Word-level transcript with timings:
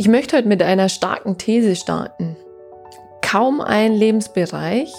Ich 0.00 0.06
möchte 0.06 0.36
heute 0.36 0.46
mit 0.46 0.62
einer 0.62 0.88
starken 0.88 1.38
These 1.38 1.74
starten. 1.74 2.36
Kaum 3.20 3.60
ein 3.60 3.94
Lebensbereich 3.94 4.92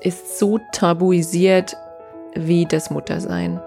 ist 0.00 0.38
so 0.38 0.58
tabuisiert 0.72 1.76
wie 2.34 2.64
das 2.64 2.88
Muttersein. 2.88 3.60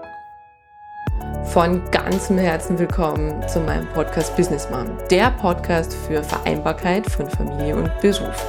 Von 1.44 1.80
ganzem 1.92 2.38
Herzen 2.38 2.76
willkommen 2.76 3.46
zu 3.46 3.60
meinem 3.60 3.86
Podcast 3.90 4.36
Business 4.36 4.68
Mom, 4.68 4.88
der 5.12 5.30
Podcast 5.30 5.94
für 5.94 6.24
Vereinbarkeit 6.24 7.08
von 7.08 7.30
Familie 7.30 7.76
und 7.76 8.00
Beruf. 8.00 8.44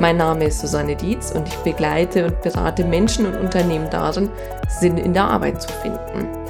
Mein 0.00 0.16
Name 0.16 0.46
ist 0.46 0.62
Susanne 0.62 0.96
Dietz 0.96 1.30
und 1.30 1.46
ich 1.46 1.56
begleite 1.58 2.26
und 2.26 2.42
berate 2.42 2.84
Menschen 2.84 3.24
und 3.26 3.36
Unternehmen 3.36 3.88
darin, 3.90 4.28
Sinn 4.68 4.98
in 4.98 5.14
der 5.14 5.26
Arbeit 5.26 5.62
zu 5.62 5.68
finden. 5.74 6.43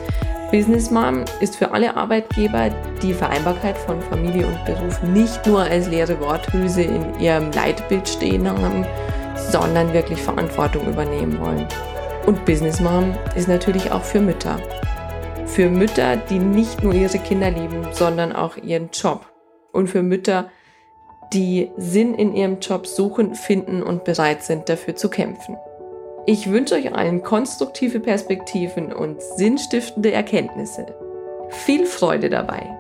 Business 0.50 0.90
Mom 0.90 1.24
ist 1.40 1.56
für 1.56 1.72
alle 1.72 1.96
Arbeitgeber, 1.96 2.70
die 3.02 3.12
Vereinbarkeit 3.12 3.77
von 3.77 4.00
Familie 4.02 4.46
und 4.46 4.64
Beruf 4.64 5.02
nicht 5.02 5.46
nur 5.46 5.62
als 5.62 5.88
leere 5.88 6.20
Worthülse 6.20 6.82
in 6.82 7.19
ihrem 7.19 7.50
Leitbild 7.50 8.09
stehen 8.09 8.48
haben, 8.48 8.86
sondern 9.50 9.92
wirklich 9.92 10.20
Verantwortung 10.20 10.86
übernehmen 10.86 11.41
wollen. 11.41 11.66
Und 12.27 12.45
Business 12.45 12.80
Mom 12.80 13.14
ist 13.34 13.48
natürlich 13.48 13.91
auch 13.91 14.02
für 14.02 14.20
Mütter. 14.20 14.59
Für 15.46 15.69
Mütter, 15.69 16.16
die 16.16 16.38
nicht 16.38 16.83
nur 16.83 16.95
ihre 16.95 17.19
Kinder 17.19 17.50
lieben, 17.50 17.86
sondern 17.92 18.33
auch 18.33 18.56
ihren 18.56 18.91
Job. 18.92 19.27
Und 19.72 19.88
für 19.88 20.02
Mütter, 20.02 20.50
die 21.33 21.70
Sinn 21.77 22.14
in 22.14 22.34
ihrem 22.34 22.61
Job 22.61 22.86
suchen, 22.86 23.34
finden 23.34 23.83
und 23.83 24.05
bereit 24.05 24.42
sind, 24.45 24.69
dafür 24.69 24.95
zu 24.95 25.08
kämpfen. 25.08 25.56
Ich 26.27 26.51
wünsche 26.51 26.77
euch 26.77 26.95
allen 26.95 27.23
konstruktive 27.23 28.01
Perspektiven 28.01 28.95
und 28.95 29.20
sinnstiftende 29.20 30.10
Erkenntnisse. 30.10 30.87
Viel 31.50 31.84
Freude 31.84 32.30
dabei! 32.30 32.74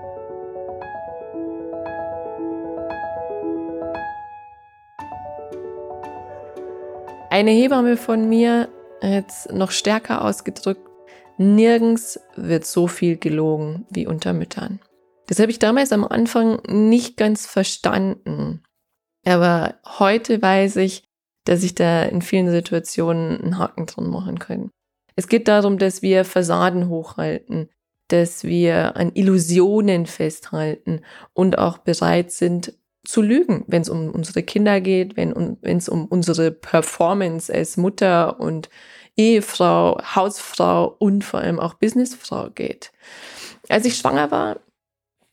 Eine 7.28 7.50
Hebamme 7.50 7.98
von 7.98 8.30
mir 8.30 8.68
hat 9.02 9.52
noch 9.52 9.72
stärker 9.72 10.24
ausgedrückt, 10.24 10.88
nirgends 11.36 12.18
wird 12.36 12.64
so 12.64 12.86
viel 12.86 13.18
gelogen 13.18 13.84
wie 13.90 14.06
unter 14.06 14.32
Müttern. 14.32 14.80
Das 15.26 15.38
habe 15.38 15.50
ich 15.50 15.58
damals 15.58 15.92
am 15.92 16.04
Anfang 16.04 16.62
nicht 16.66 17.18
ganz 17.18 17.44
verstanden. 17.44 18.62
Aber 19.26 19.74
heute 19.98 20.40
weiß 20.40 20.76
ich, 20.76 21.04
dass 21.44 21.62
ich 21.62 21.74
da 21.74 22.02
in 22.04 22.22
vielen 22.22 22.50
Situationen 22.50 23.40
einen 23.40 23.58
Haken 23.58 23.86
dran 23.86 24.08
machen 24.08 24.38
kann. 24.38 24.70
Es 25.16 25.28
geht 25.28 25.48
darum, 25.48 25.78
dass 25.78 26.02
wir 26.02 26.24
Fassaden 26.24 26.88
hochhalten, 26.88 27.68
dass 28.08 28.44
wir 28.44 28.96
an 28.96 29.12
Illusionen 29.14 30.06
festhalten 30.06 31.00
und 31.32 31.58
auch 31.58 31.78
bereit 31.78 32.32
sind 32.32 32.74
zu 33.04 33.22
lügen, 33.22 33.64
wenn 33.66 33.82
es 33.82 33.88
um 33.88 34.10
unsere 34.10 34.42
Kinder 34.42 34.80
geht, 34.80 35.16
wenn 35.16 35.58
es 35.62 35.88
um 35.88 36.06
unsere 36.06 36.50
Performance 36.50 37.52
als 37.52 37.76
Mutter 37.76 38.40
und 38.40 38.70
Ehefrau, 39.16 40.00
Hausfrau 40.02 40.96
und 40.98 41.22
vor 41.22 41.40
allem 41.40 41.60
auch 41.60 41.74
Businessfrau 41.74 42.50
geht. 42.50 42.92
Als 43.68 43.84
ich 43.84 43.96
schwanger 43.96 44.30
war, 44.30 44.60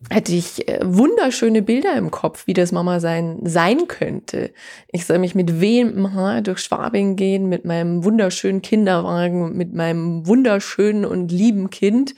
hatte 0.10 0.34
ich 0.34 0.68
äh, 0.68 0.80
wunderschöne 0.84 1.62
Bilder 1.62 1.96
im 1.96 2.12
Kopf, 2.12 2.48
wie 2.48 2.54
das 2.54 2.72
Mama 2.72 3.00
sein 3.00 3.40
sein 3.44 3.88
könnte. 3.88 4.52
Ich 4.92 5.06
soll 5.06 5.20
mich 5.20 5.36
mit 5.36 5.62
wehendem 5.62 6.14
Haar 6.14 6.42
durch 6.42 6.60
Schwabing 6.60 7.16
gehen, 7.16 7.48
mit 7.48 7.66
meinem 7.66 8.04
wunderschönen 8.04 8.62
Kinderwagen, 8.62 9.56
mit 9.56 9.74
meinem 9.74 10.26
wunderschönen 10.28 11.06
und 11.06 11.32
lieben 11.32 11.70
Kind. 11.70 12.16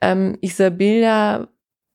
Ähm, 0.00 0.38
ich 0.40 0.54
soll 0.54 0.70
Bilder 0.70 1.48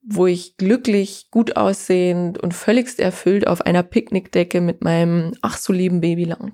wo 0.08 0.28
ich 0.28 0.56
glücklich, 0.58 1.30
gut 1.32 1.58
aussehend 1.58 2.38
und 2.38 2.54
völligst 2.54 3.00
erfüllt 3.00 3.48
auf 3.48 3.62
einer 3.62 3.82
Picknickdecke 3.82 4.62
mit 4.62 4.84
meinem 4.84 5.34
ach 5.42 5.58
so 5.58 5.74
lieben 5.74 6.00
Baby 6.00 6.26
lang. 6.26 6.54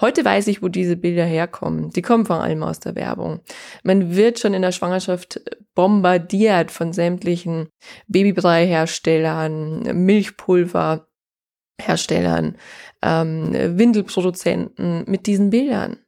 Heute 0.00 0.24
weiß 0.24 0.46
ich, 0.48 0.62
wo 0.62 0.68
diese 0.68 0.96
Bilder 0.96 1.24
herkommen. 1.24 1.90
Die 1.90 2.02
kommen 2.02 2.26
vor 2.26 2.42
allem 2.42 2.62
aus 2.62 2.80
der 2.80 2.94
Werbung. 2.94 3.40
Man 3.82 4.14
wird 4.14 4.38
schon 4.38 4.52
in 4.52 4.60
der 4.60 4.72
Schwangerschaft 4.72 5.40
bombardiert 5.74 6.70
von 6.70 6.92
sämtlichen 6.92 7.68
Babybrei-Herstellern, 8.08 10.04
Milchpulverherstellern, 10.04 12.56
ähm, 13.02 13.52
Windelproduzenten 13.52 15.04
mit 15.06 15.26
diesen 15.26 15.50
Bildern. 15.50 15.98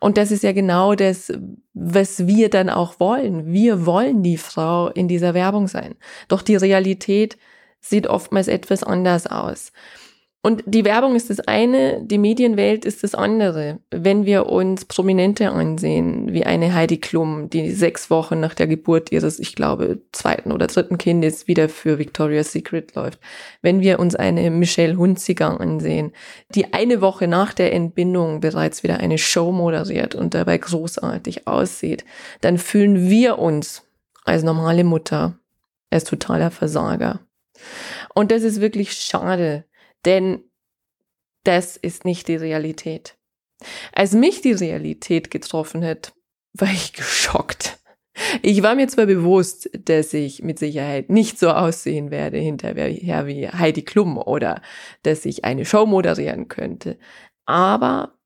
Und 0.00 0.16
das 0.16 0.30
ist 0.30 0.42
ja 0.42 0.52
genau 0.52 0.94
das, 0.94 1.32
was 1.72 2.26
wir 2.26 2.48
dann 2.48 2.70
auch 2.70 3.00
wollen. 3.00 3.52
Wir 3.52 3.86
wollen 3.86 4.22
die 4.22 4.36
Frau 4.36 4.88
in 4.88 5.08
dieser 5.08 5.34
Werbung 5.34 5.68
sein. 5.68 5.96
Doch 6.28 6.42
die 6.42 6.56
Realität 6.56 7.36
sieht 7.80 8.06
oftmals 8.06 8.48
etwas 8.48 8.82
anders 8.82 9.26
aus. 9.26 9.72
Und 10.46 10.62
die 10.66 10.84
Werbung 10.84 11.16
ist 11.16 11.30
das 11.30 11.40
eine, 11.40 12.02
die 12.02 12.18
Medienwelt 12.18 12.84
ist 12.84 13.02
das 13.02 13.14
andere. 13.14 13.78
Wenn 13.90 14.26
wir 14.26 14.44
uns 14.44 14.84
Prominente 14.84 15.50
ansehen, 15.50 16.34
wie 16.34 16.44
eine 16.44 16.74
Heidi 16.74 16.98
Klum, 16.98 17.48
die 17.48 17.70
sechs 17.70 18.10
Wochen 18.10 18.40
nach 18.40 18.52
der 18.52 18.66
Geburt 18.66 19.10
ihres, 19.10 19.38
ich 19.38 19.54
glaube, 19.54 20.02
zweiten 20.12 20.52
oder 20.52 20.66
dritten 20.66 20.98
Kindes 20.98 21.48
wieder 21.48 21.70
für 21.70 21.98
Victoria's 21.98 22.52
Secret 22.52 22.94
läuft. 22.94 23.20
Wenn 23.62 23.80
wir 23.80 23.98
uns 23.98 24.16
eine 24.16 24.50
Michelle 24.50 24.98
Hunziger 24.98 25.58
ansehen, 25.58 26.12
die 26.50 26.74
eine 26.74 27.00
Woche 27.00 27.26
nach 27.26 27.54
der 27.54 27.72
Entbindung 27.72 28.40
bereits 28.40 28.82
wieder 28.82 28.98
eine 28.98 29.16
Show 29.16 29.50
moderiert 29.50 30.14
und 30.14 30.34
dabei 30.34 30.58
großartig 30.58 31.48
aussieht, 31.48 32.04
dann 32.42 32.58
fühlen 32.58 33.08
wir 33.08 33.38
uns 33.38 33.82
als 34.26 34.42
normale 34.42 34.84
Mutter 34.84 35.38
als 35.88 36.04
totaler 36.04 36.50
Versager. 36.50 37.20
Und 38.14 38.30
das 38.30 38.42
ist 38.42 38.60
wirklich 38.60 38.92
schade 38.92 39.64
denn 40.04 40.44
das 41.44 41.76
ist 41.76 42.04
nicht 42.04 42.28
die 42.28 42.36
Realität. 42.36 43.16
Als 43.92 44.12
mich 44.12 44.40
die 44.40 44.52
Realität 44.52 45.30
getroffen 45.30 45.84
hat, 45.84 46.14
war 46.52 46.70
ich 46.70 46.92
geschockt. 46.94 47.78
Ich 48.42 48.62
war 48.62 48.76
mir 48.76 48.86
zwar 48.86 49.06
bewusst, 49.06 49.68
dass 49.72 50.14
ich 50.14 50.42
mit 50.42 50.58
Sicherheit 50.60 51.10
nicht 51.10 51.38
so 51.38 51.50
aussehen 51.50 52.12
werde 52.12 52.38
hinterher 52.38 53.26
wie 53.26 53.48
Heidi 53.48 53.82
Klum 53.82 54.18
oder 54.18 54.62
dass 55.02 55.24
ich 55.24 55.44
eine 55.44 55.64
Show 55.64 55.84
moderieren 55.84 56.46
könnte, 56.46 56.96
aber 57.44 58.16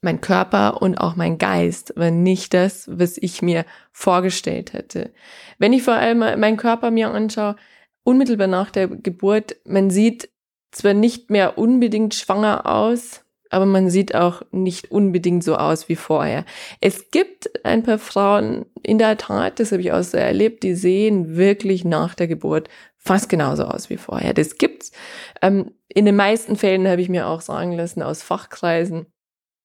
mein 0.00 0.20
Körper 0.20 0.80
und 0.80 0.96
auch 0.96 1.16
mein 1.16 1.38
Geist 1.38 1.92
war 1.96 2.10
nicht 2.10 2.54
das, 2.54 2.88
was 2.90 3.18
ich 3.18 3.42
mir 3.42 3.66
vorgestellt 3.92 4.72
hätte. 4.72 5.12
Wenn 5.58 5.72
ich 5.72 5.82
vor 5.82 5.94
allem 5.94 6.18
meinen 6.18 6.56
Körper 6.56 6.90
mir 6.90 7.10
anschaue, 7.10 7.56
unmittelbar 8.04 8.46
nach 8.46 8.70
der 8.70 8.88
Geburt, 8.88 9.56
man 9.64 9.90
sieht 9.90 10.30
zwar 10.70 10.94
nicht 10.94 11.30
mehr 11.30 11.58
unbedingt 11.58 12.14
schwanger 12.14 12.66
aus, 12.66 13.24
aber 13.50 13.66
man 13.66 13.88
sieht 13.90 14.14
auch 14.14 14.42
nicht 14.50 14.90
unbedingt 14.90 15.42
so 15.42 15.56
aus 15.56 15.88
wie 15.88 15.96
vorher. 15.96 16.44
Es 16.80 17.10
gibt 17.10 17.64
ein 17.64 17.82
paar 17.82 17.98
Frauen, 17.98 18.66
in 18.82 18.98
der 18.98 19.16
Tat, 19.16 19.58
das 19.58 19.72
habe 19.72 19.80
ich 19.80 19.92
auch 19.92 20.02
so 20.02 20.18
erlebt, 20.18 20.62
die 20.62 20.74
sehen 20.74 21.36
wirklich 21.36 21.84
nach 21.84 22.14
der 22.14 22.28
Geburt 22.28 22.68
fast 22.96 23.28
genauso 23.28 23.64
aus 23.64 23.88
wie 23.88 23.96
vorher. 23.96 24.34
Das 24.34 24.58
gibt's. 24.58 24.92
Ähm, 25.40 25.72
in 25.88 26.04
den 26.04 26.16
meisten 26.16 26.56
Fällen 26.56 26.86
habe 26.86 27.00
ich 27.00 27.08
mir 27.08 27.26
auch 27.26 27.40
sagen 27.40 27.72
lassen 27.72 28.02
aus 28.02 28.22
Fachkreisen, 28.22 29.06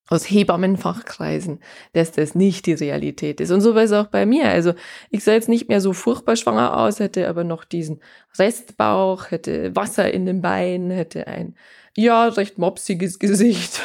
aus 0.08 0.30
Hebammenfachkreisen, 0.30 1.60
dass 1.94 2.12
das 2.12 2.34
nicht 2.34 2.66
die 2.66 2.74
Realität 2.74 3.40
ist. 3.40 3.50
Und 3.50 3.62
so 3.62 3.74
war 3.74 3.82
es 3.82 3.92
auch 3.92 4.08
bei 4.08 4.26
mir. 4.26 4.48
Also 4.48 4.74
ich 5.10 5.24
sah 5.24 5.32
jetzt 5.32 5.48
nicht 5.48 5.68
mehr 5.68 5.80
so 5.80 5.92
furchtbar 5.92 6.36
schwanger 6.36 6.76
aus, 6.76 7.00
hätte 7.00 7.28
aber 7.28 7.44
noch 7.44 7.64
diesen 7.64 8.00
Restbauch, 8.38 9.30
hätte 9.30 9.74
Wasser 9.74 10.12
in 10.12 10.26
den 10.26 10.42
Beinen, 10.42 10.90
hätte 10.90 11.26
ein, 11.26 11.56
ja, 11.96 12.28
recht 12.28 12.58
mopsiges 12.58 13.18
Gesicht. 13.18 13.80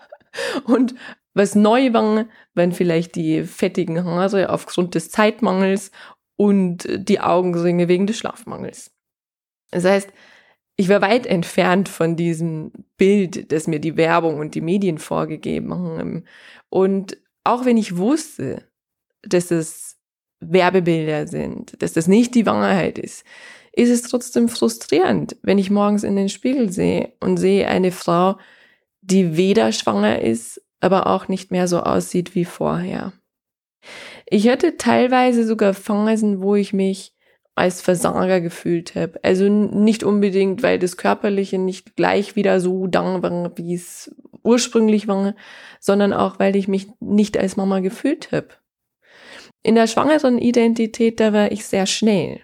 Und 0.64 0.94
was 1.34 1.54
neu 1.54 1.92
war, 1.92 2.26
waren 2.54 2.72
vielleicht 2.72 3.14
die 3.14 3.44
fettigen 3.44 4.04
Haare 4.04 4.50
aufgrund 4.50 4.94
des 4.94 5.10
Zeitmangels 5.10 5.90
und 6.36 6.88
die 6.88 7.20
Augenringe 7.20 7.86
wegen 7.86 8.06
des 8.06 8.18
Schlafmangels. 8.18 8.92
Das 9.70 9.84
heißt, 9.84 10.10
ich 10.76 10.88
war 10.88 11.02
weit 11.02 11.26
entfernt 11.26 11.88
von 11.88 12.16
diesem 12.16 12.72
Bild, 12.96 13.52
das 13.52 13.66
mir 13.66 13.80
die 13.80 13.96
Werbung 13.96 14.38
und 14.38 14.54
die 14.54 14.60
Medien 14.60 14.98
vorgegeben 14.98 15.74
haben. 15.74 16.24
Und 16.68 17.18
auch 17.44 17.64
wenn 17.64 17.76
ich 17.76 17.96
wusste, 17.96 18.64
dass 19.22 19.50
es 19.50 19.98
Werbebilder 20.40 21.26
sind, 21.26 21.80
dass 21.82 21.92
das 21.92 22.08
nicht 22.08 22.34
die 22.34 22.46
Wahrheit 22.46 22.98
ist, 22.98 23.24
ist 23.72 23.90
es 23.90 24.02
trotzdem 24.02 24.48
frustrierend, 24.48 25.36
wenn 25.42 25.58
ich 25.58 25.70
morgens 25.70 26.02
in 26.02 26.16
den 26.16 26.28
Spiegel 26.28 26.72
sehe 26.72 27.12
und 27.20 27.36
sehe 27.36 27.68
eine 27.68 27.92
Frau, 27.92 28.38
die 29.00 29.36
weder 29.36 29.72
schwanger 29.72 30.20
ist, 30.22 30.62
aber 30.80 31.06
auch 31.06 31.28
nicht 31.28 31.50
mehr 31.50 31.68
so 31.68 31.80
aussieht 31.80 32.34
wie 32.34 32.44
vorher. 32.44 33.12
Ich 34.26 34.48
hatte 34.48 34.76
teilweise 34.76 35.46
sogar 35.46 35.74
Phasen, 35.74 36.42
wo 36.42 36.54
ich 36.54 36.72
mich 36.72 37.14
als 37.60 37.82
Versager 37.82 38.40
gefühlt 38.40 38.94
habe. 38.94 39.20
Also 39.22 39.48
nicht 39.48 40.02
unbedingt, 40.02 40.62
weil 40.62 40.78
das 40.78 40.96
Körperliche 40.96 41.58
nicht 41.58 41.94
gleich 41.94 42.34
wieder 42.34 42.58
so 42.58 42.86
da 42.86 43.22
war, 43.22 43.52
wie 43.56 43.74
es 43.74 44.14
ursprünglich 44.42 45.06
war, 45.06 45.34
sondern 45.78 46.12
auch, 46.12 46.38
weil 46.38 46.56
ich 46.56 46.68
mich 46.68 46.88
nicht 47.00 47.36
als 47.36 47.56
Mama 47.56 47.80
gefühlt 47.80 48.32
habe. 48.32 48.48
In 49.62 49.74
der 49.74 49.86
schwangeren 49.86 50.38
Identität, 50.38 51.20
da 51.20 51.34
war 51.34 51.52
ich 51.52 51.66
sehr 51.66 51.84
schnell. 51.84 52.40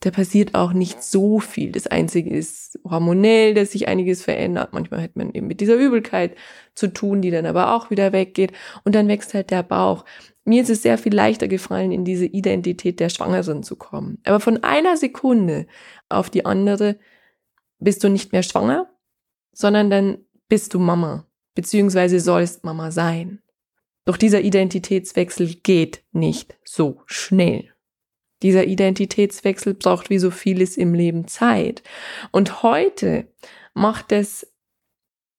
Da 0.00 0.10
passiert 0.10 0.54
auch 0.54 0.72
nicht 0.72 1.02
so 1.02 1.40
viel. 1.40 1.72
Das 1.72 1.88
Einzige 1.88 2.30
ist 2.30 2.78
hormonell, 2.88 3.54
dass 3.54 3.72
sich 3.72 3.88
einiges 3.88 4.22
verändert. 4.22 4.72
Manchmal 4.72 5.02
hat 5.02 5.16
man 5.16 5.32
eben 5.32 5.48
mit 5.48 5.60
dieser 5.60 5.74
Übelkeit 5.74 6.36
zu 6.74 6.92
tun, 6.92 7.22
die 7.22 7.32
dann 7.32 7.46
aber 7.46 7.74
auch 7.74 7.90
wieder 7.90 8.12
weggeht. 8.12 8.52
Und 8.84 8.94
dann 8.94 9.08
wächst 9.08 9.34
halt 9.34 9.50
der 9.50 9.64
Bauch. 9.64 10.04
Mir 10.46 10.62
ist 10.62 10.70
es 10.70 10.82
sehr 10.82 10.96
viel 10.96 11.12
leichter 11.12 11.48
gefallen, 11.48 11.90
in 11.90 12.04
diese 12.04 12.24
Identität 12.24 13.00
der 13.00 13.08
Schwangeren 13.08 13.64
zu 13.64 13.74
kommen. 13.74 14.18
Aber 14.24 14.38
von 14.38 14.62
einer 14.62 14.96
Sekunde 14.96 15.66
auf 16.08 16.30
die 16.30 16.46
andere 16.46 16.98
bist 17.80 18.04
du 18.04 18.08
nicht 18.08 18.32
mehr 18.32 18.44
schwanger, 18.44 18.88
sondern 19.52 19.90
dann 19.90 20.18
bist 20.48 20.72
du 20.72 20.78
Mama, 20.78 21.26
beziehungsweise 21.56 22.20
sollst 22.20 22.62
Mama 22.62 22.92
sein. 22.92 23.42
Doch 24.04 24.16
dieser 24.16 24.40
Identitätswechsel 24.40 25.56
geht 25.64 26.04
nicht 26.12 26.56
so 26.64 27.02
schnell. 27.06 27.72
Dieser 28.42 28.66
Identitätswechsel 28.66 29.74
braucht 29.74 30.10
wie 30.10 30.18
so 30.18 30.30
vieles 30.30 30.76
im 30.76 30.94
Leben 30.94 31.26
Zeit. 31.26 31.82
Und 32.30 32.62
heute 32.62 33.26
macht 33.74 34.12
es 34.12 34.46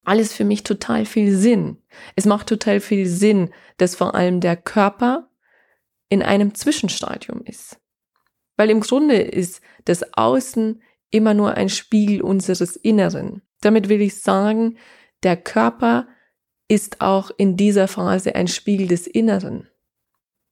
alles 0.08 0.34
für 0.34 0.46
mich 0.46 0.64
total 0.64 1.06
viel 1.06 1.36
Sinn. 1.36 1.78
Es 2.16 2.26
macht 2.26 2.48
total 2.48 2.80
viel 2.80 3.06
Sinn, 3.06 3.54
dass 3.78 3.96
vor 3.96 4.16
allem 4.16 4.40
der 4.40 4.56
Körper 4.56 5.30
in 6.10 6.24
einem 6.24 6.56
Zwischenstadium 6.56 7.44
ist. 7.44 7.78
Weil 8.56 8.70
im 8.70 8.80
Grunde 8.80 9.18
ist 9.18 9.62
das 9.86 10.14
Außen 10.14 10.82
immer 11.12 11.34
nur 11.34 11.56
ein 11.56 11.70
Spiegel 11.70 12.22
unseres 12.22 12.76
Inneren. 12.78 13.42
Damit 13.62 13.90
will 13.90 14.02
ich 14.02 14.22
sagen, 14.22 14.78
der 15.24 15.36
Körper 15.36 16.08
ist 16.70 17.02
auch 17.02 17.30
in 17.38 17.58
dieser 17.58 17.88
Phase 17.88 18.36
ein 18.36 18.48
Spiegel 18.48 18.88
des 18.88 19.08
Inneren. 19.08 19.68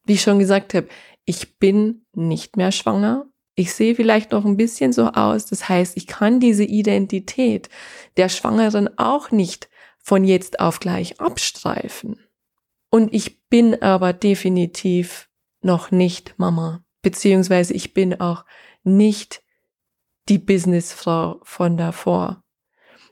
Wie 0.05 0.13
ich 0.13 0.21
schon 0.21 0.39
gesagt 0.39 0.73
habe, 0.73 0.87
ich 1.23 1.57
bin 1.59 2.05
nicht 2.13 2.57
mehr 2.57 2.71
schwanger. 2.71 3.27
Ich 3.55 3.73
sehe 3.73 3.95
vielleicht 3.95 4.31
noch 4.31 4.45
ein 4.45 4.57
bisschen 4.57 4.91
so 4.91 5.07
aus. 5.07 5.45
Das 5.45 5.69
heißt, 5.69 5.95
ich 5.95 6.07
kann 6.07 6.39
diese 6.39 6.65
Identität 6.65 7.69
der 8.17 8.29
Schwangeren 8.29 8.97
auch 8.97 9.31
nicht 9.31 9.69
von 9.97 10.23
jetzt 10.23 10.59
auf 10.59 10.79
gleich 10.79 11.19
abstreifen. 11.19 12.19
Und 12.89 13.13
ich 13.13 13.41
bin 13.49 13.81
aber 13.81 14.13
definitiv 14.13 15.29
noch 15.61 15.89
nicht 15.89 16.35
Mama, 16.37 16.83
beziehungsweise 17.01 17.73
ich 17.73 17.93
bin 17.93 18.19
auch 18.19 18.45
nicht 18.83 19.41
die 20.29 20.37
Businessfrau 20.37 21.39
von 21.43 21.77
davor. 21.77 22.43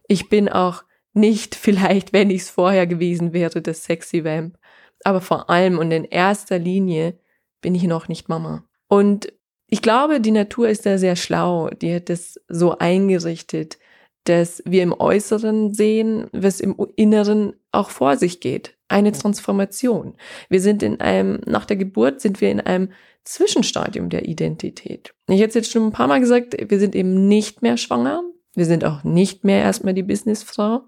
Ich 0.07 0.29
bin 0.29 0.49
auch 0.49 0.83
nicht 1.13 1.55
vielleicht, 1.55 2.13
wenn 2.13 2.29
ich 2.29 2.43
es 2.43 2.49
vorher 2.49 2.85
gewesen 2.85 3.33
wäre, 3.33 3.61
das 3.61 3.85
sexy 3.85 4.23
Vamp. 4.23 4.57
Aber 5.03 5.21
vor 5.21 5.49
allem 5.49 5.79
und 5.79 5.91
in 5.91 6.05
erster 6.05 6.59
Linie 6.59 7.19
bin 7.61 7.75
ich 7.75 7.83
noch 7.83 8.07
nicht 8.07 8.29
Mama. 8.29 8.65
Und 8.87 9.33
ich 9.73 9.81
glaube, 9.81 10.21
die 10.21 10.29
Natur 10.29 10.69
ist 10.69 10.85
da 10.85 10.99
sehr 10.99 11.15
schlau. 11.15 11.67
Die 11.69 11.95
hat 11.95 12.07
das 12.09 12.39
so 12.47 12.77
eingerichtet, 12.77 13.79
dass 14.25 14.61
wir 14.67 14.83
im 14.83 14.93
Äußeren 14.93 15.73
sehen, 15.73 16.27
was 16.31 16.59
im 16.59 16.75
Inneren 16.95 17.53
auch 17.71 17.89
vor 17.89 18.15
sich 18.17 18.39
geht. 18.39 18.77
Eine 18.87 19.13
Transformation. 19.13 20.13
Wir 20.47 20.61
sind 20.61 20.83
in 20.83 21.01
einem, 21.01 21.41
nach 21.47 21.65
der 21.65 21.77
Geburt 21.77 22.21
sind 22.21 22.39
wir 22.39 22.51
in 22.51 22.59
einem 22.59 22.91
Zwischenstadium 23.23 24.09
der 24.09 24.27
Identität. 24.27 25.15
Ich 25.27 25.41
hätte 25.41 25.57
jetzt 25.57 25.71
schon 25.71 25.87
ein 25.87 25.91
paar 25.91 26.07
Mal 26.07 26.19
gesagt, 26.19 26.55
wir 26.69 26.79
sind 26.79 26.93
eben 26.93 27.27
nicht 27.27 27.63
mehr 27.63 27.77
schwanger. 27.77 28.21
Wir 28.53 28.65
sind 28.65 28.85
auch 28.85 29.03
nicht 29.03 29.43
mehr 29.43 29.63
erstmal 29.63 29.95
die 29.95 30.03
Businessfrau. 30.03 30.83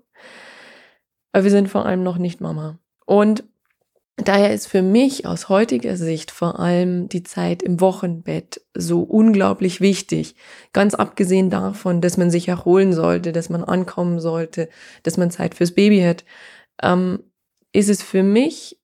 Aber 1.32 1.44
wir 1.44 1.50
sind 1.50 1.70
vor 1.70 1.88
allem 1.88 2.04
noch 2.04 2.20
nicht 2.20 2.40
Mama. 2.40 2.78
Und 3.08 3.46
daher 4.18 4.54
ist 4.54 4.68
für 4.68 4.82
mich 4.82 5.26
aus 5.26 5.50
heutiger 5.50 5.98
Sicht 5.98 6.32
vor 6.32 6.60
allem 6.60 7.10
die 7.10 7.24
Zeit 7.24 7.62
im 7.62 7.82
Wochenbett 7.82 8.62
so 8.74 9.02
unglaublich 9.02 9.82
wichtig. 9.82 10.36
Ganz 10.74 10.96
abgesehen 10.96 11.50
davon, 11.50 12.02
dass 12.02 12.18
man 12.18 12.32
sich 12.32 12.48
erholen 12.48 12.94
sollte, 12.94 13.32
dass 13.32 13.50
man 13.50 13.64
ankommen 13.64 14.20
sollte, 14.20 14.70
dass 15.04 15.18
man 15.18 15.32
Zeit 15.32 15.56
fürs 15.56 15.72
Baby 15.72 16.02
hat, 16.02 16.24
ähm, 16.82 17.24
ist 17.74 17.90
es 17.90 18.02
für 18.02 18.24
mich 18.24 18.80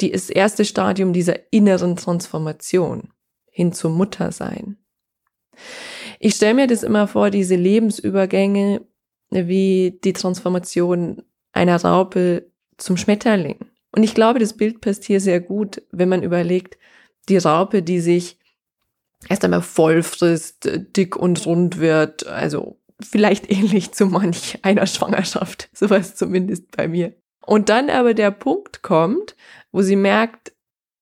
die, 0.00 0.12
das 0.12 0.30
erste 0.30 0.64
Stadium 0.64 1.12
dieser 1.12 1.52
inneren 1.52 1.96
Transformation 1.96 3.12
hin 3.50 3.72
zum 3.72 3.94
Muttersein. 3.94 4.78
Ich 6.18 6.34
stelle 6.34 6.54
mir 6.54 6.66
das 6.66 6.82
immer 6.82 7.06
vor, 7.06 7.30
diese 7.30 7.56
Lebensübergänge 7.56 8.86
wie 9.30 9.98
die 10.04 10.12
Transformation 10.12 11.22
einer 11.52 11.82
Raupe 11.82 12.50
zum 12.76 12.96
Schmetterling. 12.96 13.71
Und 13.92 14.02
ich 14.02 14.14
glaube, 14.14 14.38
das 14.38 14.56
Bild 14.56 14.80
passt 14.80 15.04
hier 15.04 15.20
sehr 15.20 15.40
gut, 15.40 15.82
wenn 15.90 16.08
man 16.08 16.22
überlegt, 16.22 16.78
die 17.28 17.36
Raupe, 17.36 17.82
die 17.82 18.00
sich 18.00 18.38
erst 19.28 19.44
einmal 19.44 19.62
voll 19.62 20.02
frisst, 20.02 20.68
dick 20.96 21.14
und 21.16 21.44
rund 21.46 21.78
wird, 21.78 22.26
also 22.26 22.80
vielleicht 23.00 23.50
ähnlich 23.50 23.92
zu 23.92 24.06
manch 24.06 24.58
einer 24.62 24.86
Schwangerschaft, 24.86 25.68
sowas 25.74 26.16
zumindest 26.16 26.74
bei 26.76 26.88
mir. 26.88 27.14
Und 27.44 27.68
dann 27.68 27.90
aber 27.90 28.14
der 28.14 28.30
Punkt 28.30 28.82
kommt, 28.82 29.36
wo 29.72 29.82
sie 29.82 29.96
merkt, 29.96 30.52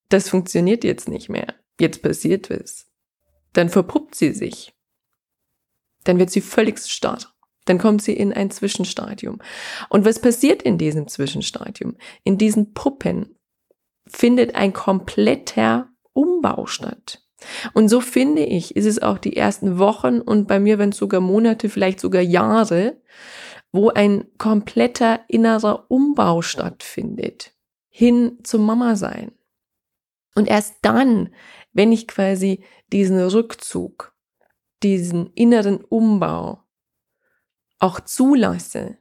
das 0.08 0.28
funktioniert 0.28 0.84
jetzt 0.84 1.08
nicht 1.08 1.28
mehr. 1.28 1.54
Jetzt 1.78 2.02
passiert 2.02 2.50
was. 2.50 2.86
Dann 3.52 3.68
verpuppt 3.68 4.14
sie 4.14 4.32
sich. 4.32 4.74
Dann 6.04 6.18
wird 6.18 6.30
sie 6.30 6.40
völlig 6.40 6.78
starr. 6.78 7.18
Dann 7.70 7.78
kommt 7.78 8.02
sie 8.02 8.14
in 8.14 8.32
ein 8.32 8.50
Zwischenstadium. 8.50 9.38
Und 9.90 10.04
was 10.04 10.20
passiert 10.20 10.60
in 10.60 10.76
diesem 10.76 11.06
Zwischenstadium? 11.06 11.96
In 12.24 12.36
diesen 12.36 12.72
Puppen 12.72 13.36
findet 14.08 14.56
ein 14.56 14.72
kompletter 14.72 15.88
Umbau 16.12 16.66
statt. 16.66 17.22
Und 17.72 17.88
so 17.88 18.00
finde 18.00 18.44
ich, 18.44 18.74
ist 18.74 18.86
es 18.86 19.00
auch 19.00 19.18
die 19.18 19.36
ersten 19.36 19.78
Wochen 19.78 20.20
und 20.20 20.48
bei 20.48 20.58
mir, 20.58 20.80
wenn 20.80 20.88
es 20.88 20.96
sogar 20.96 21.20
Monate, 21.20 21.68
vielleicht 21.68 22.00
sogar 22.00 22.22
Jahre, 22.22 23.00
wo 23.70 23.90
ein 23.90 24.24
kompletter 24.36 25.20
innerer 25.28 25.88
Umbau 25.88 26.42
stattfindet, 26.42 27.54
hin 27.88 28.40
zum 28.42 28.66
Mama 28.66 28.96
sein. 28.96 29.30
Und 30.34 30.48
erst 30.48 30.78
dann, 30.82 31.32
wenn 31.72 31.92
ich 31.92 32.08
quasi 32.08 32.64
diesen 32.92 33.20
Rückzug, 33.20 34.12
diesen 34.82 35.32
inneren 35.34 35.84
Umbau 35.84 36.64
auch 37.80 38.00
zulasse, 38.00 38.96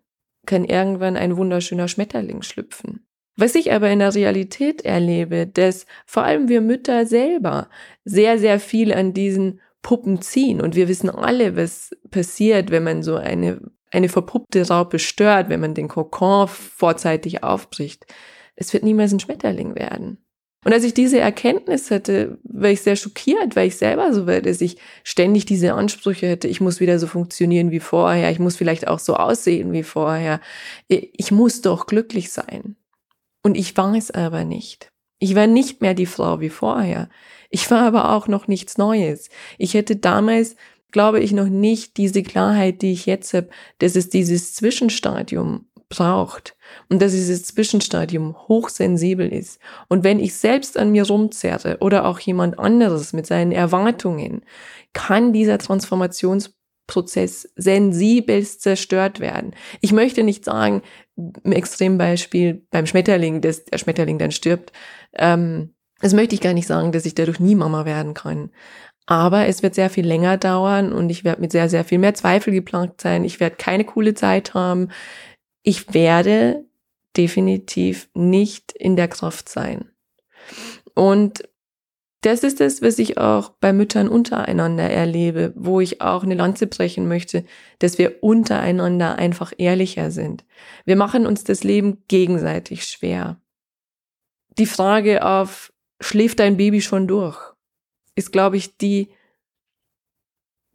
kann 0.45 0.65
irgendwann 0.65 1.15
ein 1.15 1.37
wunderschöner 1.37 1.87
Schmetterling 1.87 2.41
schlüpfen. 2.41 3.05
Was 3.35 3.55
ich 3.55 3.71
aber 3.71 3.89
in 3.89 3.99
der 3.99 4.15
Realität 4.15 4.83
erlebe, 4.83 5.47
dass 5.47 5.85
vor 6.05 6.23
allem 6.23 6.49
wir 6.49 6.61
Mütter 6.61 7.05
selber 7.05 7.69
sehr, 8.03 8.37
sehr 8.39 8.59
viel 8.59 8.91
an 8.93 9.13
diesen 9.13 9.61
Puppen 9.81 10.21
ziehen. 10.21 10.59
Und 10.59 10.75
wir 10.75 10.89
wissen 10.89 11.09
alle, 11.09 11.55
was 11.55 11.91
passiert, 12.09 12.69
wenn 12.71 12.83
man 12.83 13.03
so 13.03 13.15
eine 13.15 13.61
eine 13.91 14.09
verpuppte 14.09 14.67
Raupe 14.67 14.99
stört, 14.99 15.49
wenn 15.49 15.59
man 15.59 15.73
den 15.73 15.87
Kokon 15.87 16.47
vorzeitig 16.47 17.43
aufbricht. 17.43 18.05
Es 18.55 18.73
wird 18.73 18.83
niemals 18.83 19.13
ein 19.13 19.19
Schmetterling 19.19 19.75
werden. 19.75 20.23
Und 20.65 20.73
als 20.73 20.83
ich 20.83 20.93
diese 20.93 21.19
Erkenntnis 21.19 21.89
hatte, 21.89 22.37
war 22.43 22.69
ich 22.69 22.81
sehr 22.81 22.97
schockiert, 22.97 23.55
weil 23.55 23.69
ich 23.69 23.77
selber 23.77 24.13
so 24.13 24.27
werde, 24.27 24.49
dass 24.49 24.59
ich 24.59 24.77
ständig 25.03 25.45
diese 25.45 25.73
Ansprüche 25.73 26.27
hätte, 26.27 26.49
ich 26.49 26.59
muss 26.59 26.81
wieder 26.81 26.99
so 26.99 27.07
funktionieren 27.07 27.71
wie 27.71 27.79
vorher, 27.79 28.29
ich 28.29 28.39
muss 28.39 28.57
vielleicht 28.57 28.87
auch 28.87 28.99
so 28.99 29.15
aussehen 29.15 29.71
wie 29.71 29.83
vorher. 29.83 30.41
Ich 30.87 31.31
muss 31.31 31.61
doch 31.61 31.85
glücklich 31.85 32.31
sein. 32.31 32.75
Und 33.41 33.55
ich 33.55 33.77
war 33.77 33.95
es 33.95 34.11
aber 34.11 34.43
nicht. 34.43 34.91
Ich 35.19 35.33
war 35.35 35.47
nicht 35.47 35.81
mehr 35.81 35.93
die 35.93 36.05
Frau 36.05 36.41
wie 36.41 36.49
vorher. 36.49 37.09
Ich 37.49 37.71
war 37.71 37.83
aber 37.83 38.13
auch 38.13 38.27
noch 38.27 38.47
nichts 38.47 38.77
Neues. 38.77 39.29
Ich 39.57 39.73
hätte 39.73 39.95
damals 39.95 40.55
glaube 40.91 41.19
ich, 41.19 41.31
noch 41.31 41.49
nicht 41.49 41.97
diese 41.97 42.23
Klarheit, 42.23 42.81
die 42.81 42.91
ich 42.91 43.05
jetzt 43.05 43.33
habe, 43.33 43.49
dass 43.77 43.95
es 43.95 44.09
dieses 44.09 44.53
Zwischenstadium 44.55 45.67
braucht 45.89 46.55
und 46.87 47.01
dass 47.01 47.11
dieses 47.11 47.45
Zwischenstadium 47.45 48.35
hochsensibel 48.47 49.27
ist. 49.27 49.59
Und 49.87 50.03
wenn 50.03 50.19
ich 50.19 50.35
selbst 50.35 50.77
an 50.77 50.91
mir 50.91 51.05
rumzerre 51.07 51.77
oder 51.81 52.05
auch 52.05 52.19
jemand 52.19 52.59
anderes 52.59 53.11
mit 53.11 53.25
seinen 53.25 53.51
Erwartungen, 53.51 54.43
kann 54.93 55.33
dieser 55.33 55.57
Transformationsprozess 55.57 57.49
sensibelst 57.55 58.61
zerstört 58.61 59.19
werden. 59.19 59.55
Ich 59.81 59.91
möchte 59.91 60.23
nicht 60.23 60.45
sagen, 60.45 60.83
im 61.15 61.51
Extrembeispiel 61.51 62.65
beim 62.69 62.85
Schmetterling, 62.85 63.41
dass 63.41 63.65
der 63.65 63.79
Schmetterling 63.79 64.19
dann 64.19 64.31
stirbt. 64.31 64.71
Ähm, 65.13 65.73
das 66.01 66.13
möchte 66.13 66.35
ich 66.35 66.41
gar 66.41 66.53
nicht 66.53 66.67
sagen, 66.67 66.91
dass 66.91 67.05
ich 67.05 67.15
dadurch 67.15 67.39
nie 67.39 67.55
Mama 67.55 67.85
werden 67.85 68.13
kann. 68.13 68.51
Aber 69.05 69.47
es 69.47 69.63
wird 69.63 69.73
sehr 69.73 69.89
viel 69.89 70.05
länger 70.05 70.37
dauern 70.37 70.93
und 70.93 71.09
ich 71.09 71.23
werde 71.23 71.41
mit 71.41 71.51
sehr, 71.51 71.67
sehr 71.67 71.83
viel 71.83 71.97
mehr 71.97 72.13
Zweifel 72.13 72.53
geplagt 72.53 73.01
sein. 73.01 73.23
Ich 73.23 73.39
werde 73.39 73.55
keine 73.55 73.83
coole 73.83 74.13
Zeit 74.13 74.53
haben. 74.53 74.89
Ich 75.63 75.93
werde 75.93 76.65
definitiv 77.17 78.09
nicht 78.13 78.71
in 78.71 78.95
der 78.95 79.07
Kraft 79.07 79.49
sein. 79.49 79.89
Und 80.93 81.43
das 82.21 82.43
ist 82.43 82.59
es, 82.59 82.81
was 82.81 82.99
ich 82.99 83.17
auch 83.17 83.49
bei 83.61 83.71
Müttern 83.71 84.09
untereinander 84.09 84.89
erlebe, 84.89 85.53
wo 85.55 85.79
ich 85.79 86.01
auch 86.01 86.23
eine 86.23 86.35
Lanze 86.35 86.67
brechen 86.67 87.07
möchte, 87.07 87.45
dass 87.79 87.97
wir 87.97 88.21
untereinander 88.23 89.15
einfach 89.15 89.53
ehrlicher 89.57 90.11
sind. 90.11 90.43
Wir 90.85 90.97
machen 90.97 91.25
uns 91.25 91.45
das 91.45 91.63
Leben 91.63 92.03
gegenseitig 92.09 92.85
schwer. 92.85 93.41
Die 94.57 94.65
Frage 94.65 95.25
auf, 95.25 95.71
schläft 96.01 96.39
dein 96.39 96.57
Baby 96.57 96.81
schon 96.81 97.07
durch? 97.07 97.53
ist, 98.19 98.31
glaube 98.31 98.57
ich, 98.57 98.77
die 98.77 99.09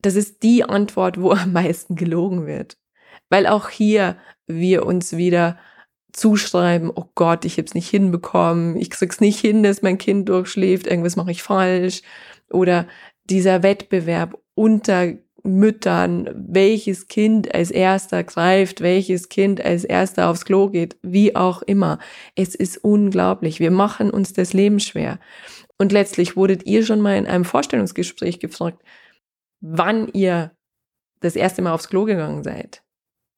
das 0.01 0.17
ist 0.17 0.43
die 0.43 0.65
Antwort, 0.65 1.19
wo 1.19 1.31
am 1.31 1.53
meisten 1.53 1.97
gelogen 1.97 2.47
wird. 2.47 2.77
Weil 3.35 3.49
auch 3.49 3.69
hier 3.69 4.17
wir 4.47 4.87
uns 4.87 5.17
wieder 5.17 5.59
zuschreiben, 6.13 6.93
oh 6.95 7.07
Gott, 7.17 7.45
ich 7.45 7.55
habe 7.55 7.65
es 7.65 7.75
nicht 7.75 7.91
hinbekommen, 7.91 8.77
ich 8.77 8.91
krieg's 8.91 9.21
nicht 9.21 9.41
hin, 9.41 9.65
dass 9.65 9.83
mein 9.83 9.99
Kind 9.99 10.29
durchschläft, 10.29 10.87
irgendwas 10.87 11.17
mache 11.17 11.33
ich 11.33 11.43
falsch. 11.43 12.03
Oder 12.53 12.87
dieser 13.25 13.65
Wettbewerb 13.65 14.41
unter 14.55 15.15
Müttern, 15.43 16.31
welches 16.49 17.09
Kind 17.09 17.53
als 17.53 17.73
erster 17.73 18.23
greift, 18.23 18.83
welches 18.83 19.29
Kind 19.29 19.61
als 19.65 19.83
erster 19.83 20.29
aufs 20.29 20.45
Klo 20.45 20.69
geht, 20.69 20.97
wie 21.03 21.35
auch 21.35 21.63
immer. 21.63 21.99
Es 22.37 22.55
ist 22.55 22.77
unglaublich. 22.85 23.59
Wir 23.59 23.73
machen 23.73 24.13
uns 24.13 24.33
das 24.33 24.53
Leben 24.53 24.79
schwer. 24.79 25.19
Und 25.77 25.91
letztlich 25.91 26.37
wurdet 26.37 26.67
ihr 26.67 26.87
schon 26.87 27.01
mal 27.01 27.17
in 27.17 27.27
einem 27.27 27.45
Vorstellungsgespräch 27.45 28.39
gefragt, 28.39 28.81
wann 29.61 30.07
ihr 30.13 30.53
das 31.19 31.35
erste 31.35 31.63
Mal 31.63 31.73
aufs 31.73 31.89
Klo 31.89 32.05
gegangen 32.05 32.45
seid. 32.45 32.84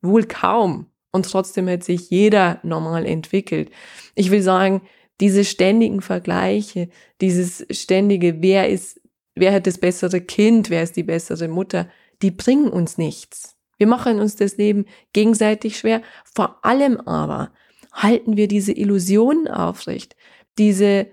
Wohl 0.06 0.24
kaum. 0.24 0.86
Und 1.12 1.26
trotzdem 1.26 1.68
hat 1.68 1.84
sich 1.84 2.10
jeder 2.10 2.60
normal 2.62 3.06
entwickelt. 3.06 3.70
Ich 4.14 4.30
will 4.30 4.42
sagen, 4.42 4.82
diese 5.20 5.44
ständigen 5.44 6.02
Vergleiche, 6.02 6.90
dieses 7.20 7.66
ständige, 7.70 8.42
wer 8.42 8.68
ist 8.68 9.00
wer 9.36 9.52
hat 9.52 9.68
das 9.68 9.78
bessere 9.78 10.20
Kind, 10.20 10.70
wer 10.70 10.82
ist 10.82 10.96
die 10.96 11.04
bessere 11.04 11.46
Mutter, 11.46 11.88
die 12.22 12.32
bringen 12.32 12.68
uns 12.68 12.98
nichts. 12.98 13.56
Wir 13.78 13.86
machen 13.86 14.18
uns 14.18 14.34
das 14.34 14.56
Leben 14.56 14.86
gegenseitig 15.12 15.78
schwer. 15.78 16.02
Vor 16.34 16.64
allem 16.64 16.98
aber 17.02 17.52
halten 17.92 18.36
wir 18.36 18.48
diese 18.48 18.72
Illusionen 18.72 19.48
aufrecht, 19.48 20.16
diese 20.58 21.08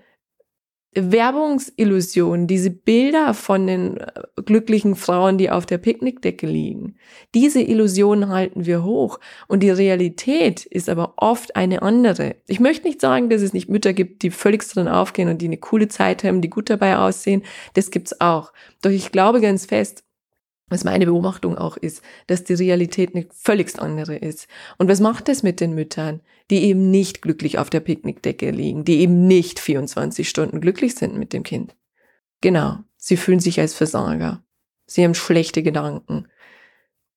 Werbungsillusionen, 0.94 2.46
diese 2.46 2.70
Bilder 2.70 3.34
von 3.34 3.66
den 3.66 3.96
äh, 3.98 4.12
glücklichen 4.44 4.94
Frauen, 4.96 5.38
die 5.38 5.50
auf 5.50 5.66
der 5.66 5.78
Picknickdecke 5.78 6.46
liegen. 6.46 6.96
Diese 7.34 7.60
Illusionen 7.60 8.28
halten 8.28 8.66
wir 8.66 8.84
hoch 8.84 9.20
und 9.48 9.62
die 9.62 9.70
Realität 9.70 10.64
ist 10.66 10.88
aber 10.88 11.14
oft 11.16 11.56
eine 11.56 11.82
andere. 11.82 12.36
Ich 12.46 12.60
möchte 12.60 12.86
nicht 12.86 13.00
sagen, 13.00 13.30
dass 13.30 13.42
es 13.42 13.52
nicht 13.52 13.68
Mütter 13.68 13.92
gibt, 13.92 14.22
die 14.22 14.30
völlig 14.30 14.66
drin 14.68 14.88
aufgehen 14.88 15.28
und 15.28 15.42
die 15.42 15.46
eine 15.46 15.58
coole 15.58 15.88
Zeit 15.88 16.24
haben, 16.24 16.40
die 16.40 16.50
gut 16.50 16.70
dabei 16.70 16.96
aussehen. 16.98 17.42
Das 17.74 17.90
gibt's 17.90 18.20
auch. 18.20 18.52
Doch 18.82 18.90
ich 18.90 19.12
glaube 19.12 19.40
ganz 19.40 19.66
fest, 19.66 20.04
was 20.68 20.84
meine 20.84 21.06
Beobachtung 21.06 21.58
auch 21.58 21.76
ist, 21.76 22.02
dass 22.26 22.44
die 22.44 22.54
Realität 22.54 23.14
eine 23.14 23.26
völligst 23.32 23.78
andere 23.78 24.16
ist. 24.16 24.48
Und 24.78 24.88
was 24.88 25.00
macht 25.00 25.28
es 25.28 25.42
mit 25.42 25.60
den 25.60 25.74
Müttern, 25.74 26.20
die 26.50 26.64
eben 26.64 26.90
nicht 26.90 27.22
glücklich 27.22 27.58
auf 27.58 27.70
der 27.70 27.80
Picknickdecke 27.80 28.50
liegen, 28.50 28.84
die 28.84 29.00
eben 29.00 29.26
nicht 29.26 29.60
24 29.60 30.28
Stunden 30.28 30.60
glücklich 30.60 30.94
sind 30.94 31.16
mit 31.16 31.32
dem 31.32 31.42
Kind? 31.42 31.76
Genau, 32.40 32.78
sie 32.96 33.16
fühlen 33.16 33.40
sich 33.40 33.60
als 33.60 33.74
Versager. 33.74 34.42
Sie 34.86 35.04
haben 35.04 35.14
schlechte 35.14 35.62
Gedanken. 35.62 36.28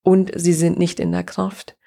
Und 0.04 0.32
sie 0.36 0.54
sind 0.54 0.80
nicht 0.80 1.00
in 1.00 1.12
der 1.12 1.24
Kraft. 1.24 1.78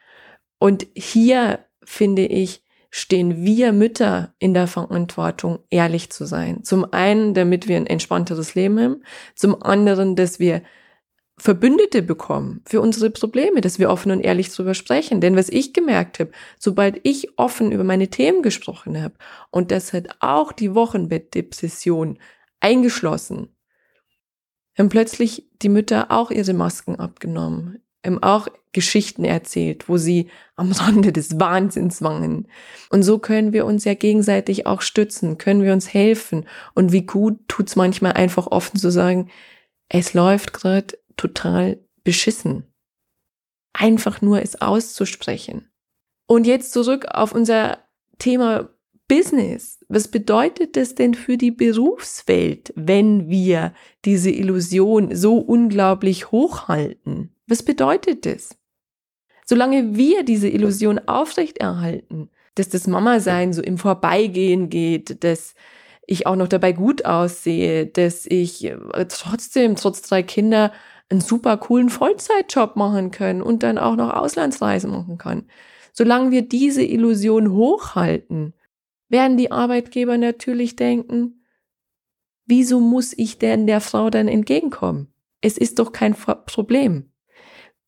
Und 0.58 0.86
hier, 0.94 1.64
finde 1.82 2.26
ich, 2.26 2.62
stehen 2.90 3.44
wir 3.44 3.72
Mütter 3.72 4.34
in 4.38 4.52
der 4.52 4.66
Verantwortung, 4.66 5.60
ehrlich 5.70 6.10
zu 6.10 6.26
sein. 6.26 6.64
Zum 6.64 6.92
einen, 6.92 7.34
damit 7.34 7.68
wir 7.68 7.76
ein 7.76 7.86
entspannteres 7.86 8.54
Leben 8.54 8.78
haben. 8.78 9.02
Zum 9.34 9.62
anderen, 9.62 10.16
dass 10.16 10.38
wir 10.38 10.62
Verbündete 11.40 12.02
bekommen 12.02 12.60
für 12.66 12.82
unsere 12.82 13.08
Probleme, 13.08 13.62
dass 13.62 13.78
wir 13.78 13.88
offen 13.88 14.12
und 14.12 14.20
ehrlich 14.20 14.50
drüber 14.50 14.74
sprechen. 14.74 15.22
Denn 15.22 15.36
was 15.36 15.48
ich 15.48 15.72
gemerkt 15.72 16.20
habe, 16.20 16.32
sobald 16.58 17.00
ich 17.02 17.38
offen 17.38 17.72
über 17.72 17.82
meine 17.82 18.08
Themen 18.08 18.42
gesprochen 18.42 19.02
habe, 19.02 19.14
und 19.50 19.70
das 19.70 19.94
hat 19.94 20.08
auch 20.20 20.52
die 20.52 20.74
Wochenbettdepression 20.74 22.18
eingeschlossen, 22.60 23.48
haben 24.78 24.90
plötzlich 24.90 25.48
die 25.62 25.70
Mütter 25.70 26.10
auch 26.10 26.30
ihre 26.30 26.52
Masken 26.52 26.96
abgenommen, 26.96 27.78
haben 28.04 28.22
auch 28.22 28.48
Geschichten 28.72 29.24
erzählt, 29.24 29.88
wo 29.88 29.96
sie 29.96 30.28
am 30.56 30.72
Rande 30.72 31.10
des 31.10 31.40
Wahnsinns 31.40 32.02
wangen. 32.02 32.48
Und 32.90 33.02
so 33.02 33.18
können 33.18 33.54
wir 33.54 33.64
uns 33.64 33.86
ja 33.86 33.94
gegenseitig 33.94 34.66
auch 34.66 34.82
stützen, 34.82 35.38
können 35.38 35.62
wir 35.62 35.72
uns 35.72 35.94
helfen. 35.94 36.44
Und 36.74 36.92
wie 36.92 37.06
gut 37.06 37.38
tut's 37.48 37.76
manchmal 37.76 38.12
einfach 38.12 38.46
offen 38.46 38.78
zu 38.78 38.90
sagen, 38.90 39.30
es 39.88 40.12
läuft 40.12 40.52
gerade 40.52 40.98
total 41.16 41.78
beschissen. 42.04 42.64
Einfach 43.72 44.20
nur 44.20 44.42
es 44.42 44.60
auszusprechen. 44.60 45.70
Und 46.26 46.46
jetzt 46.46 46.72
zurück 46.72 47.06
auf 47.10 47.32
unser 47.32 47.78
Thema 48.18 48.70
Business. 49.08 49.84
Was 49.88 50.06
bedeutet 50.06 50.76
das 50.76 50.94
denn 50.94 51.14
für 51.14 51.36
die 51.36 51.50
Berufswelt, 51.50 52.72
wenn 52.76 53.28
wir 53.28 53.74
diese 54.04 54.30
Illusion 54.30 55.14
so 55.16 55.38
unglaublich 55.38 56.30
hochhalten? 56.30 57.34
Was 57.48 57.64
bedeutet 57.64 58.24
das? 58.24 58.56
Solange 59.44 59.96
wir 59.96 60.22
diese 60.22 60.48
Illusion 60.48 61.00
aufrechterhalten, 61.08 62.30
dass 62.54 62.68
das 62.68 62.86
Mama-Sein 62.86 63.52
so 63.52 63.62
im 63.62 63.78
Vorbeigehen 63.78 64.70
geht, 64.70 65.24
dass 65.24 65.54
ich 66.06 66.28
auch 66.28 66.36
noch 66.36 66.46
dabei 66.48 66.70
gut 66.72 67.04
aussehe, 67.04 67.86
dass 67.86 68.26
ich 68.26 68.64
äh, 68.64 69.06
trotzdem, 69.08 69.74
trotz 69.74 70.02
drei 70.02 70.22
Kinder, 70.22 70.72
einen 71.10 71.20
super 71.20 71.56
coolen 71.56 71.90
Vollzeitjob 71.90 72.76
machen 72.76 73.10
können 73.10 73.42
und 73.42 73.62
dann 73.62 73.78
auch 73.78 73.96
noch 73.96 74.14
Auslandsreisen 74.14 74.90
machen 74.90 75.18
kann. 75.18 75.44
Solange 75.92 76.30
wir 76.30 76.42
diese 76.42 76.84
Illusion 76.84 77.52
hochhalten, 77.52 78.54
werden 79.08 79.36
die 79.36 79.50
Arbeitgeber 79.50 80.18
natürlich 80.18 80.76
denken, 80.76 81.44
wieso 82.46 82.80
muss 82.80 83.12
ich 83.16 83.38
denn 83.38 83.66
der 83.66 83.80
Frau 83.80 84.08
dann 84.08 84.28
entgegenkommen? 84.28 85.12
Es 85.40 85.58
ist 85.58 85.78
doch 85.78 85.92
kein 85.92 86.14
Problem. 86.14 87.10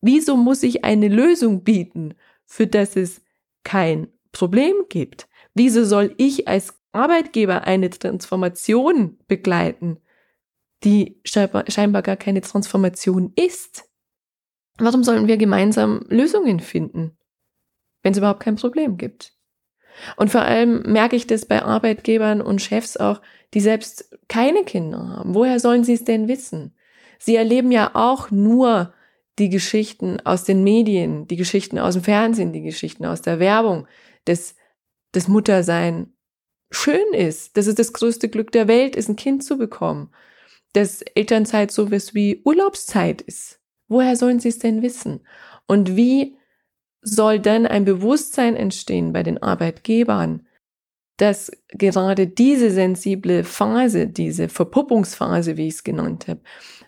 Wieso 0.01 0.35
muss 0.35 0.63
ich 0.63 0.83
eine 0.83 1.07
Lösung 1.07 1.63
bieten, 1.63 2.15
für 2.45 2.67
das 2.67 2.97
es 2.97 3.21
kein 3.63 4.07
Problem 4.33 4.73
gibt? 4.89 5.29
Wieso 5.53 5.85
soll 5.85 6.13
ich 6.17 6.47
als 6.47 6.73
Arbeitgeber 6.91 7.63
eine 7.63 7.89
Transformation 7.89 9.17
begleiten, 9.27 9.97
die 10.83 11.19
scheinbar 11.23 12.01
gar 12.01 12.17
keine 12.17 12.41
Transformation 12.41 13.31
ist. 13.35 13.85
Warum 14.77 15.03
sollen 15.03 15.27
wir 15.27 15.37
gemeinsam 15.37 16.05
Lösungen 16.09 16.59
finden, 16.59 17.17
wenn 18.01 18.11
es 18.11 18.17
überhaupt 18.17 18.41
kein 18.41 18.55
Problem 18.55 18.97
gibt? 18.97 19.33
Und 20.17 20.31
vor 20.31 20.41
allem 20.41 20.81
merke 20.91 21.15
ich 21.15 21.27
das 21.27 21.45
bei 21.45 21.61
Arbeitgebern 21.61 22.41
und 22.41 22.61
Chefs 22.61 22.97
auch, 22.97 23.21
die 23.53 23.59
selbst 23.59 24.17
keine 24.27 24.63
Kinder 24.63 25.07
haben. 25.07 25.35
Woher 25.35 25.59
sollen 25.59 25.83
sie 25.83 25.93
es 25.93 26.03
denn 26.03 26.27
wissen? 26.27 26.75
Sie 27.19 27.35
erleben 27.35 27.71
ja 27.71 27.91
auch 27.93 28.31
nur 28.31 28.93
die 29.37 29.49
Geschichten 29.49 30.19
aus 30.25 30.43
den 30.43 30.63
Medien, 30.63 31.27
die 31.27 31.35
Geschichten 31.35 31.77
aus 31.77 31.93
dem 31.93 32.03
Fernsehen, 32.03 32.53
die 32.53 32.61
Geschichten 32.61 33.05
aus 33.05 33.21
der 33.21 33.39
Werbung, 33.39 33.87
dass 34.25 34.55
das 35.11 35.27
Muttersein 35.27 36.13
schön 36.71 37.13
ist, 37.13 37.55
dass 37.55 37.67
es 37.67 37.75
das 37.75 37.93
größte 37.93 38.29
Glück 38.29 38.51
der 38.51 38.67
Welt 38.67 38.95
ist, 38.95 39.09
ein 39.09 39.15
Kind 39.15 39.43
zu 39.43 39.57
bekommen 39.57 40.09
dass 40.73 41.01
Elternzeit 41.01 41.71
sowas 41.71 42.13
wie 42.13 42.41
Urlaubszeit 42.43 43.21
ist. 43.21 43.59
Woher 43.87 44.15
sollen 44.15 44.39
sie 44.39 44.49
es 44.49 44.59
denn 44.59 44.81
wissen? 44.81 45.21
Und 45.67 45.95
wie 45.95 46.35
soll 47.01 47.39
dann 47.39 47.65
ein 47.67 47.85
Bewusstsein 47.85 48.55
entstehen 48.55 49.13
bei 49.13 49.23
den 49.23 49.41
Arbeitgebern, 49.41 50.47
dass 51.17 51.51
gerade 51.69 52.27
diese 52.27 52.71
sensible 52.71 53.43
Phase, 53.43 54.07
diese 54.07 54.49
Verpuppungsphase, 54.49 55.57
wie 55.57 55.67
ich 55.67 55.75
es 55.75 55.83
genannt 55.83 56.27
habe, 56.27 56.41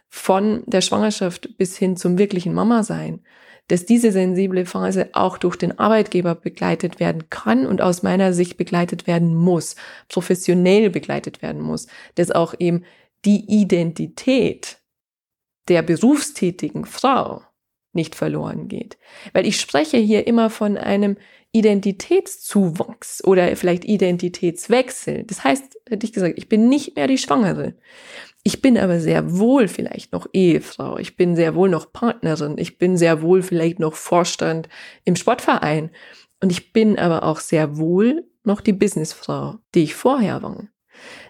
von 0.09 0.63
der 0.65 0.81
Schwangerschaft 0.81 1.57
bis 1.57 1.77
hin 1.77 1.95
zum 1.97 2.17
wirklichen 2.17 2.53
Mama-Sein, 2.53 3.21
dass 3.67 3.85
diese 3.85 4.11
sensible 4.11 4.65
Phase 4.65 5.09
auch 5.13 5.37
durch 5.37 5.55
den 5.55 5.77
Arbeitgeber 5.79 6.35
begleitet 6.35 6.99
werden 6.99 7.29
kann 7.29 7.65
und 7.65 7.81
aus 7.81 8.03
meiner 8.03 8.31
Sicht 8.31 8.57
begleitet 8.57 9.07
werden 9.07 9.35
muss, 9.35 9.75
professionell 10.07 10.89
begleitet 10.89 11.41
werden 11.41 11.61
muss, 11.61 11.87
dass 12.15 12.31
auch 12.31 12.53
eben 12.57 12.83
die 13.25 13.45
Identität 13.47 14.81
der 15.67 15.81
berufstätigen 15.81 16.85
Frau 16.85 17.41
nicht 17.93 18.15
verloren 18.15 18.67
geht. 18.67 18.97
Weil 19.33 19.47
ich 19.47 19.59
spreche 19.59 19.97
hier 19.97 20.27
immer 20.27 20.49
von 20.49 20.77
einem 20.77 21.17
Identitätszuwachs 21.53 23.23
oder 23.23 23.55
vielleicht 23.55 23.85
Identitätswechsel. 23.85 25.23
Das 25.23 25.43
heißt, 25.43 25.79
hätte 25.87 26.05
ich 26.05 26.11
gesagt, 26.11 26.37
ich 26.37 26.49
bin 26.49 26.67
nicht 26.67 26.97
mehr 26.97 27.07
die 27.07 27.17
Schwangere. 27.17 27.75
Ich 28.43 28.61
bin 28.61 28.77
aber 28.77 28.99
sehr 28.99 29.37
wohl 29.37 29.69
vielleicht 29.69 30.11
noch 30.11 30.27
Ehefrau. 30.33 30.97
Ich 30.97 31.15
bin 31.15 31.35
sehr 31.35 31.55
wohl 31.55 31.69
noch 31.69 31.93
Partnerin. 31.93 32.57
Ich 32.57 32.77
bin 32.77 32.97
sehr 32.97 33.21
wohl 33.21 33.41
vielleicht 33.41 33.79
noch 33.79 33.95
Vorstand 33.95 34.67
im 35.05 35.15
Sportverein. 35.15 35.91
Und 36.41 36.51
ich 36.51 36.73
bin 36.73 36.99
aber 36.99 37.23
auch 37.23 37.39
sehr 37.39 37.77
wohl 37.77 38.29
noch 38.43 38.59
die 38.59 38.73
Businessfrau, 38.73 39.55
die 39.73 39.83
ich 39.83 39.95
vorher 39.95 40.43
war. 40.43 40.67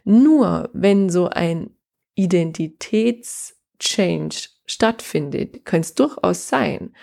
Nur 0.04 0.70
wenn 0.74 1.10
so 1.10 1.30
ein 1.30 1.75
Identitätschange 2.16 4.30
stattfindet, 4.66 5.66
könnte 5.66 5.88
es 5.88 5.96
durchaus 5.96 6.48
sein, 6.48 6.94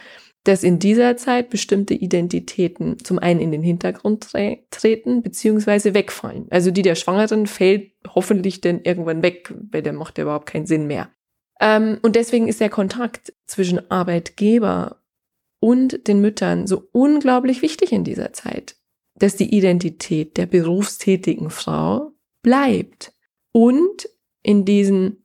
dass 0.44 0.64
in 0.64 0.78
dieser 0.78 1.16
Zeit 1.16 1.50
bestimmte 1.50 1.94
Identitäten 1.94 3.02
zum 3.04 3.18
einen 3.18 3.40
in 3.40 3.52
den 3.52 3.62
Hintergrund 3.62 4.24
tre 4.24 4.64
treten 4.70 5.22
beziehungsweise 5.22 5.94
wegfallen. 5.94 6.46
Also 6.50 6.72
die 6.72 6.82
der 6.82 6.96
Schwangeren 6.96 7.46
fällt 7.46 7.92
hoffentlich 8.08 8.60
dann 8.60 8.80
irgendwann 8.82 9.22
weg, 9.22 9.54
weil 9.70 9.82
der 9.82 9.92
macht 9.92 10.18
ja 10.18 10.22
überhaupt 10.22 10.46
keinen 10.46 10.66
Sinn 10.66 10.88
mehr. 10.88 11.10
Ähm, 11.60 11.98
und 12.02 12.16
deswegen 12.16 12.48
ist 12.48 12.60
der 12.60 12.70
Kontakt 12.70 13.32
zwischen 13.46 13.88
Arbeitgeber 13.90 15.02
und 15.60 16.08
den 16.08 16.20
Müttern 16.20 16.66
so 16.66 16.88
unglaublich 16.90 17.62
wichtig 17.62 17.92
in 17.92 18.02
dieser 18.02 18.32
Zeit, 18.32 18.74
dass 19.14 19.36
die 19.36 19.54
Identität 19.54 20.36
der 20.36 20.46
berufstätigen 20.46 21.50
Frau 21.50 22.10
bleibt 22.42 23.12
und 23.52 24.08
in 24.42 24.64
diesen 24.64 25.22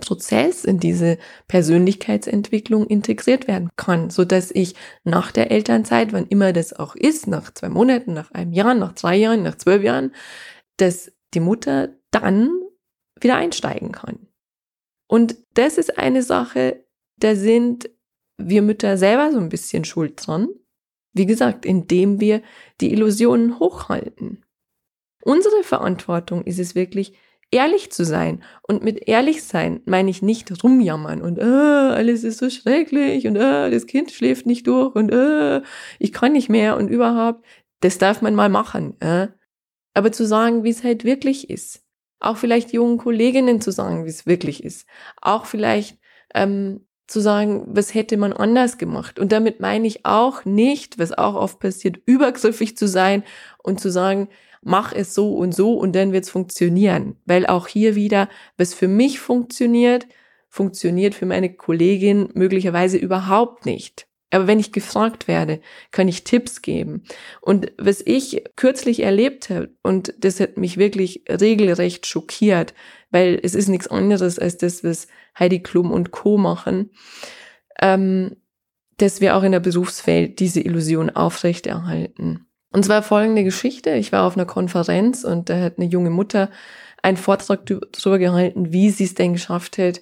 Prozess, 0.00 0.64
in 0.64 0.78
diese 0.78 1.18
Persönlichkeitsentwicklung 1.48 2.86
integriert 2.86 3.46
werden 3.46 3.70
kann, 3.76 4.10
so 4.10 4.24
dass 4.24 4.50
ich 4.50 4.74
nach 5.04 5.32
der 5.32 5.50
Elternzeit, 5.50 6.12
wann 6.12 6.26
immer 6.28 6.52
das 6.52 6.72
auch 6.72 6.96
ist, 6.96 7.26
nach 7.26 7.52
zwei 7.52 7.68
Monaten, 7.68 8.12
nach 8.12 8.30
einem 8.32 8.52
Jahr, 8.52 8.74
nach 8.74 8.92
drei 8.92 9.16
Jahren, 9.16 9.42
nach 9.42 9.56
zwölf 9.56 9.82
Jahren, 9.82 10.14
dass 10.76 11.12
die 11.34 11.40
Mutter 11.40 11.90
dann 12.10 12.50
wieder 13.20 13.36
einsteigen 13.36 13.92
kann. 13.92 14.26
Und 15.08 15.36
das 15.54 15.78
ist 15.78 15.98
eine 15.98 16.22
Sache, 16.22 16.84
da 17.18 17.36
sind 17.36 17.90
wir 18.38 18.62
Mütter 18.62 18.96
selber 18.96 19.30
so 19.30 19.38
ein 19.38 19.50
bisschen 19.50 19.84
schuld 19.84 20.26
dran. 20.26 20.48
Wie 21.12 21.26
gesagt, 21.26 21.66
indem 21.66 22.20
wir 22.20 22.42
die 22.80 22.92
Illusionen 22.92 23.58
hochhalten. 23.58 24.44
Unsere 25.22 25.62
Verantwortung 25.62 26.42
ist 26.44 26.58
es 26.58 26.74
wirklich, 26.74 27.12
ehrlich 27.52 27.92
zu 27.92 28.04
sein. 28.04 28.42
Und 28.62 28.82
mit 28.82 29.08
ehrlich 29.08 29.44
sein 29.44 29.80
meine 29.84 30.10
ich 30.10 30.22
nicht 30.22 30.64
rumjammern 30.64 31.22
und 31.22 31.38
äh, 31.38 31.42
alles 31.42 32.24
ist 32.24 32.38
so 32.38 32.50
schrecklich 32.50 33.26
und 33.26 33.36
äh, 33.36 33.70
das 33.70 33.86
Kind 33.86 34.10
schläft 34.10 34.46
nicht 34.46 34.66
durch 34.66 34.94
und 34.96 35.12
äh, 35.12 35.62
ich 35.98 36.12
kann 36.12 36.32
nicht 36.32 36.48
mehr 36.48 36.76
und 36.76 36.88
überhaupt. 36.88 37.44
Das 37.80 37.98
darf 37.98 38.22
man 38.22 38.34
mal 38.34 38.48
machen. 38.48 39.00
Äh. 39.00 39.28
Aber 39.94 40.10
zu 40.10 40.26
sagen, 40.26 40.64
wie 40.64 40.70
es 40.70 40.82
halt 40.84 41.04
wirklich 41.04 41.50
ist 41.50 41.82
auch 42.22 42.36
vielleicht 42.36 42.72
jungen 42.72 42.98
Kolleginnen 42.98 43.60
zu 43.60 43.70
sagen, 43.70 44.04
wie 44.04 44.10
es 44.10 44.26
wirklich 44.26 44.64
ist. 44.64 44.86
Auch 45.20 45.46
vielleicht 45.46 45.98
ähm, 46.34 46.86
zu 47.06 47.20
sagen, 47.20 47.64
was 47.66 47.94
hätte 47.94 48.16
man 48.16 48.32
anders 48.32 48.78
gemacht. 48.78 49.18
Und 49.18 49.32
damit 49.32 49.60
meine 49.60 49.86
ich 49.86 50.06
auch 50.06 50.44
nicht, 50.44 50.98
was 50.98 51.12
auch 51.12 51.34
oft 51.34 51.58
passiert, 51.58 51.98
übergriffig 52.06 52.76
zu 52.76 52.86
sein 52.86 53.24
und 53.62 53.80
zu 53.80 53.90
sagen, 53.90 54.28
mach 54.62 54.92
es 54.92 55.14
so 55.14 55.34
und 55.34 55.54
so 55.54 55.74
und 55.74 55.94
dann 55.94 56.12
wird 56.12 56.24
es 56.24 56.30
funktionieren. 56.30 57.16
Weil 57.26 57.46
auch 57.46 57.68
hier 57.68 57.94
wieder, 57.94 58.28
was 58.56 58.74
für 58.74 58.88
mich 58.88 59.20
funktioniert, 59.20 60.06
funktioniert 60.48 61.14
für 61.14 61.26
meine 61.26 61.54
Kollegin 61.54 62.28
möglicherweise 62.34 62.96
überhaupt 62.96 63.66
nicht. 63.66 64.06
Aber 64.32 64.46
wenn 64.46 64.58
ich 64.58 64.72
gefragt 64.72 65.28
werde, 65.28 65.60
kann 65.90 66.08
ich 66.08 66.24
Tipps 66.24 66.62
geben. 66.62 67.02
Und 67.42 67.70
was 67.76 68.00
ich 68.04 68.42
kürzlich 68.56 69.02
erlebt 69.02 69.50
habe, 69.50 69.74
und 69.82 70.14
das 70.18 70.40
hat 70.40 70.56
mich 70.56 70.78
wirklich 70.78 71.24
regelrecht 71.28 72.06
schockiert, 72.06 72.72
weil 73.10 73.38
es 73.42 73.54
ist 73.54 73.68
nichts 73.68 73.88
anderes 73.88 74.38
als 74.38 74.56
das, 74.56 74.82
was 74.82 75.06
Heidi 75.38 75.62
Klum 75.62 75.90
und 75.90 76.12
Co. 76.12 76.38
machen, 76.38 76.90
ähm, 77.80 78.36
dass 78.96 79.20
wir 79.20 79.36
auch 79.36 79.42
in 79.42 79.52
der 79.52 79.60
Berufswelt 79.60 80.40
diese 80.40 80.60
Illusion 80.60 81.10
aufrechterhalten. 81.10 82.46
Und 82.72 82.84
zwar 82.84 83.02
folgende 83.02 83.44
Geschichte. 83.44 83.90
Ich 83.90 84.12
war 84.12 84.24
auf 84.24 84.36
einer 84.36 84.46
Konferenz 84.46 85.24
und 85.24 85.48
da 85.48 85.60
hat 85.60 85.78
eine 85.78 85.86
junge 85.86 86.10
Mutter 86.10 86.50
einen 87.02 87.16
Vortrag 87.16 87.66
darüber 87.66 88.18
gehalten, 88.18 88.72
wie 88.72 88.90
sie 88.90 89.04
es 89.04 89.14
denn 89.14 89.34
geschafft 89.34 89.78
hat, 89.78 90.00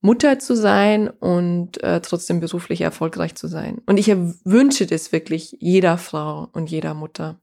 Mutter 0.00 0.38
zu 0.38 0.56
sein 0.56 1.08
und 1.08 1.82
äh, 1.82 2.00
trotzdem 2.00 2.40
beruflich 2.40 2.80
erfolgreich 2.80 3.34
zu 3.34 3.46
sein. 3.46 3.82
Und 3.86 3.98
ich 3.98 4.08
wünsche 4.08 4.86
das 4.86 5.12
wirklich 5.12 5.56
jeder 5.60 5.98
Frau 5.98 6.48
und 6.52 6.70
jeder 6.70 6.94
Mutter. 6.94 7.38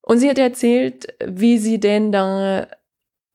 Und 0.00 0.18
sie 0.18 0.30
hat 0.30 0.38
erzählt, 0.38 1.08
wie 1.22 1.58
sie 1.58 1.78
denn 1.78 2.12
da 2.12 2.66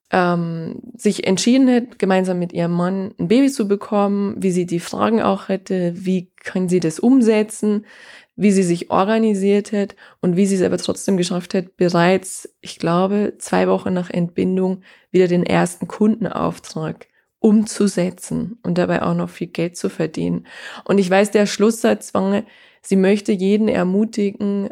ähm, 0.10 0.81
sich 0.95 1.27
entschieden 1.27 1.69
hat, 1.69 2.00
gemeinsam 2.00 2.39
mit 2.39 2.51
ihrem 2.51 2.72
Mann 2.72 3.13
ein 3.19 3.27
Baby 3.27 3.51
zu 3.51 3.67
bekommen, 3.67 4.36
wie 4.38 4.51
sie 4.51 4.65
die 4.65 4.79
Fragen 4.79 5.22
auch 5.22 5.50
hätte, 5.50 5.93
wie 5.95 6.31
kann 6.36 6.69
sie 6.69 6.79
das 6.79 7.00
umsetzen, 7.00 7.86
wie 8.35 8.51
sie 8.51 8.63
sich 8.63 8.89
organisiert 8.89 9.72
hat 9.72 9.96
und 10.22 10.35
wie 10.35 10.46
sie 10.46 10.55
es 10.55 10.61
aber 10.61 10.77
trotzdem 10.77 11.17
geschafft 11.17 11.53
hat, 11.53 11.77
bereits, 11.77 12.50
ich 12.61 12.79
glaube, 12.79 13.35
zwei 13.37 13.67
Wochen 13.67 13.93
nach 13.93 14.09
Entbindung 14.09 14.81
wieder 15.11 15.27
den 15.27 15.46
ersten 15.46 15.87
Kundenauftrag 15.87 17.07
umzusetzen 17.39 18.57
und 18.63 18.77
dabei 18.77 19.03
auch 19.03 19.13
noch 19.13 19.29
viel 19.29 19.48
Geld 19.48 19.77
zu 19.77 19.89
verdienen. 19.89 20.48
Und 20.85 20.98
ich 20.98 21.09
weiß, 21.09 21.31
der 21.31 21.46
Schlusssatz 21.46 22.13
war, 22.13 22.43
sie 22.81 22.96
möchte 22.96 23.31
jeden 23.31 23.67
ermutigen, 23.67 24.69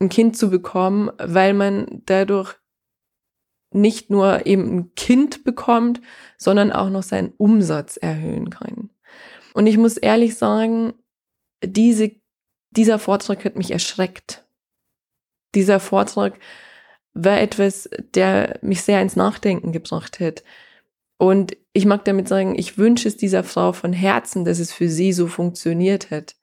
ein 0.00 0.08
Kind 0.08 0.36
zu 0.36 0.50
bekommen, 0.50 1.10
weil 1.18 1.54
man 1.54 2.02
dadurch 2.06 2.54
nicht 3.70 4.10
nur 4.10 4.46
eben 4.46 4.76
ein 4.76 4.94
Kind 4.94 5.44
bekommt, 5.44 6.00
sondern 6.38 6.72
auch 6.72 6.90
noch 6.90 7.02
seinen 7.02 7.32
Umsatz 7.36 7.96
erhöhen 7.96 8.50
kann. 8.50 8.90
Und 9.54 9.66
ich 9.66 9.78
muss 9.78 9.96
ehrlich 9.96 10.36
sagen, 10.36 10.94
diese, 11.64 12.12
dieser 12.76 12.98
Vortrag 12.98 13.44
hat 13.44 13.56
mich 13.56 13.70
erschreckt. 13.70 14.44
Dieser 15.54 15.80
Vortrag 15.80 16.38
war 17.14 17.40
etwas, 17.40 17.88
der 18.14 18.58
mich 18.62 18.82
sehr 18.82 19.00
ins 19.00 19.16
Nachdenken 19.16 19.72
gebracht 19.72 20.20
hat. 20.20 20.44
Und 21.18 21.56
ich 21.72 21.86
mag 21.86 22.04
damit 22.04 22.28
sagen, 22.28 22.58
ich 22.58 22.76
wünsche 22.76 23.08
es 23.08 23.16
dieser 23.16 23.42
Frau 23.42 23.72
von 23.72 23.92
Herzen, 23.92 24.44
dass 24.44 24.58
es 24.58 24.72
für 24.72 24.88
sie 24.88 25.12
so 25.12 25.26
funktioniert 25.26 26.10
hat. 26.10 26.36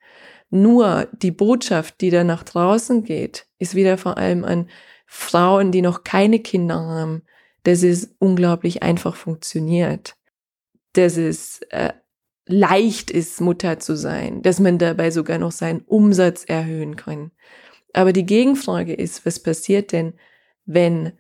Nur 0.50 1.08
die 1.12 1.32
Botschaft, 1.32 2.02
die 2.02 2.10
da 2.10 2.24
nach 2.24 2.44
draußen 2.44 3.04
geht, 3.04 3.46
ist 3.60 3.76
wieder 3.76 3.98
vor 3.98 4.18
allem 4.18 4.44
an 4.44 4.70
Frauen, 5.06 5.72
die 5.72 5.82
noch 5.82 6.04
keine 6.04 6.40
Kinder 6.40 6.76
haben, 6.76 7.24
dass 7.64 7.84
es 7.84 8.16
unglaublich 8.20 8.82
einfach 8.82 9.16
funktioniert, 9.16 10.16
dass 10.94 11.18
es 11.18 11.62
äh, 11.70 11.94
leicht 12.46 13.12
ist, 13.12 13.42
Mutter 13.42 13.80
zu 13.80 13.96
sein, 13.96 14.42
dass 14.42 14.60
man 14.60 14.78
dabei 14.78 15.12
sogar 15.12 15.38
noch 15.38 15.52
seinen 15.52 15.82
Umsatz 15.82 16.44
erhöhen 16.46 16.96
kann. 16.96 17.32
Aber 17.94 18.14
die 18.14 18.26
Gegenfrage 18.26 18.94
ist, 18.94 19.26
was 19.26 19.42
passiert 19.42 19.92
denn, 19.92 20.14
wenn 20.66 21.14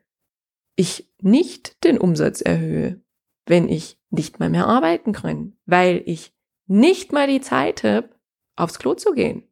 ich 0.75 1.09
nicht 1.21 1.83
den 1.83 1.97
Umsatz 1.97 2.41
erhöhe? 2.41 3.03
wenn 3.45 3.69
ich 3.69 3.99
nicht 4.09 4.39
mal 4.39 4.49
mehr 4.49 4.67
arbeiten 4.67 5.12
kann, 5.12 5.53
weil 5.65 6.01
ich 6.05 6.33
nicht 6.67 7.12
mal 7.12 7.27
die 7.27 7.41
Zeit 7.41 7.83
habe, 7.83 8.09
aufs 8.55 8.79
Klo 8.79 8.93
zu 8.93 9.13
gehen. 9.13 9.43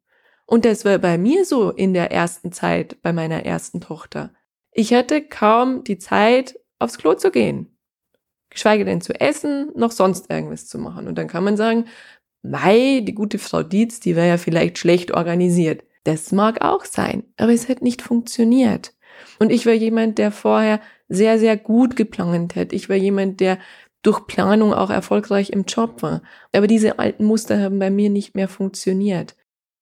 Und 0.46 0.66
das 0.66 0.86
war 0.86 0.98
bei 0.98 1.18
mir 1.18 1.46
so 1.46 1.72
in 1.72 1.94
der 1.94 2.12
ersten 2.12 2.52
Zeit 2.52 3.02
bei 3.02 3.14
meiner 3.14 3.46
ersten 3.46 3.82
Tochter. 3.82 4.34
Ich 4.72 4.94
hatte 4.94 5.22
kaum 5.22 5.84
die 5.84 5.98
Zeit, 5.98 6.60
aufs 6.80 6.98
Klo 6.98 7.14
zu 7.14 7.32
gehen. 7.32 7.71
Geschweige 8.52 8.86
denn 8.86 9.02
zu 9.02 9.20
essen, 9.20 9.72
noch 9.76 9.92
sonst 9.92 10.30
irgendwas 10.30 10.68
zu 10.68 10.78
machen. 10.78 11.08
Und 11.08 11.18
dann 11.18 11.28
kann 11.28 11.44
man 11.44 11.58
sagen, 11.58 11.86
mei, 12.44 13.02
die 13.04 13.16
gute 13.16 13.40
Frau 13.40 13.64
Dietz, 13.64 14.00
die 14.00 14.16
wäre 14.16 14.28
ja 14.28 14.38
vielleicht 14.38 14.78
schlecht 14.78 15.12
organisiert. 15.12 15.84
Das 16.04 16.32
mag 16.32 16.64
auch 16.64 16.86
sein, 16.86 17.24
aber 17.38 17.54
es 17.54 17.70
hat 17.70 17.82
nicht 17.82 18.02
funktioniert. 18.02 18.94
Und 19.40 19.52
ich 19.52 19.66
war 19.66 19.74
jemand, 19.74 20.18
der 20.18 20.32
vorher 20.32 20.82
sehr, 21.08 21.40
sehr 21.40 21.58
gut 21.58 21.96
geplant 21.96 22.56
hat. 22.56 22.74
Ich 22.74 22.90
war 22.90 22.96
jemand, 22.96 23.40
der 23.40 23.58
durch 24.02 24.26
Planung 24.26 24.74
auch 24.74 24.90
erfolgreich 24.90 25.52
im 25.52 25.66
Job 25.66 26.02
war. 26.02 26.22
Aber 26.54 26.68
diese 26.68 27.00
alten 27.00 27.26
Muster 27.26 27.60
haben 27.60 27.80
bei 27.80 27.90
mir 27.90 28.10
nicht 28.10 28.36
mehr 28.36 28.48
funktioniert. 28.48 29.36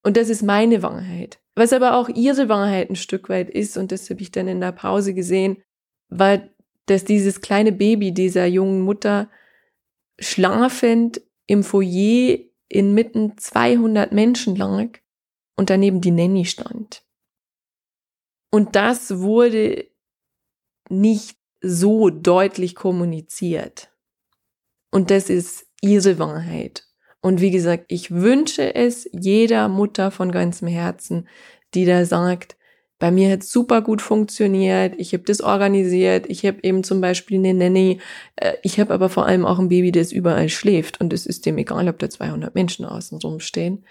Und 0.03 0.17
das 0.17 0.29
ist 0.29 0.43
meine 0.43 0.83
Wahrheit. 0.83 1.39
Was 1.55 1.73
aber 1.73 1.95
auch 1.95 2.09
ihre 2.09 2.49
Wahrheit 2.49 2.89
ein 2.89 2.95
Stück 2.95 3.29
weit 3.29 3.49
ist, 3.49 3.77
und 3.77 3.91
das 3.91 4.09
habe 4.09 4.21
ich 4.21 4.31
dann 4.31 4.47
in 4.47 4.61
der 4.61 4.71
Pause 4.71 5.13
gesehen, 5.13 5.61
war, 6.09 6.41
dass 6.89 7.05
dieses 7.05 7.41
kleine 7.41 7.71
Baby 7.71 8.13
dieser 8.13 8.45
jungen 8.45 8.81
Mutter 8.81 9.29
schlafend 10.19 11.21
im 11.47 11.63
Foyer 11.63 12.39
inmitten 12.67 13.37
200 13.37 14.11
Menschen 14.11 14.55
lag 14.55 14.99
und 15.55 15.69
daneben 15.69 16.01
die 16.01 16.11
Nanny 16.11 16.45
stand. 16.45 17.03
Und 18.51 18.75
das 18.75 19.19
wurde 19.19 19.87
nicht 20.89 21.37
so 21.61 22.09
deutlich 22.09 22.75
kommuniziert. 22.75 23.91
Und 24.91 25.11
das 25.11 25.29
ist 25.29 25.67
ihre 25.81 26.17
Wahrheit. 26.17 26.87
Und 27.21 27.41
wie 27.41 27.51
gesagt, 27.51 27.85
ich 27.89 28.11
wünsche 28.11 28.73
es 28.75 29.07
jeder 29.11 29.67
Mutter 29.67 30.09
von 30.09 30.31
ganzem 30.31 30.67
Herzen, 30.67 31.27
die 31.73 31.85
da 31.85 32.05
sagt, 32.05 32.55
bei 32.99 33.11
mir 33.11 33.31
hat 33.31 33.43
super 33.43 33.81
gut 33.81 34.01
funktioniert, 34.01 34.93
ich 34.97 35.13
habe 35.13 35.23
das 35.23 35.41
organisiert, 35.41 36.25
ich 36.27 36.45
habe 36.45 36.59
eben 36.63 36.83
zum 36.83 36.99
Beispiel 36.99 37.39
eine 37.39 37.53
Nanny, 37.53 37.99
äh, 38.35 38.55
ich 38.61 38.79
habe 38.79 38.93
aber 38.93 39.09
vor 39.09 39.25
allem 39.25 39.45
auch 39.45 39.57
ein 39.57 39.69
Baby, 39.69 39.91
das 39.91 40.11
überall 40.11 40.49
schläft 40.49 40.99
und 40.99 41.13
es 41.13 41.25
ist 41.25 41.45
dem 41.45 41.57
egal, 41.57 41.87
ob 41.87 41.97
da 41.99 42.09
200 42.09 42.53
Menschen 42.53 42.85
außen 42.85 43.17
rumstehen. 43.19 43.85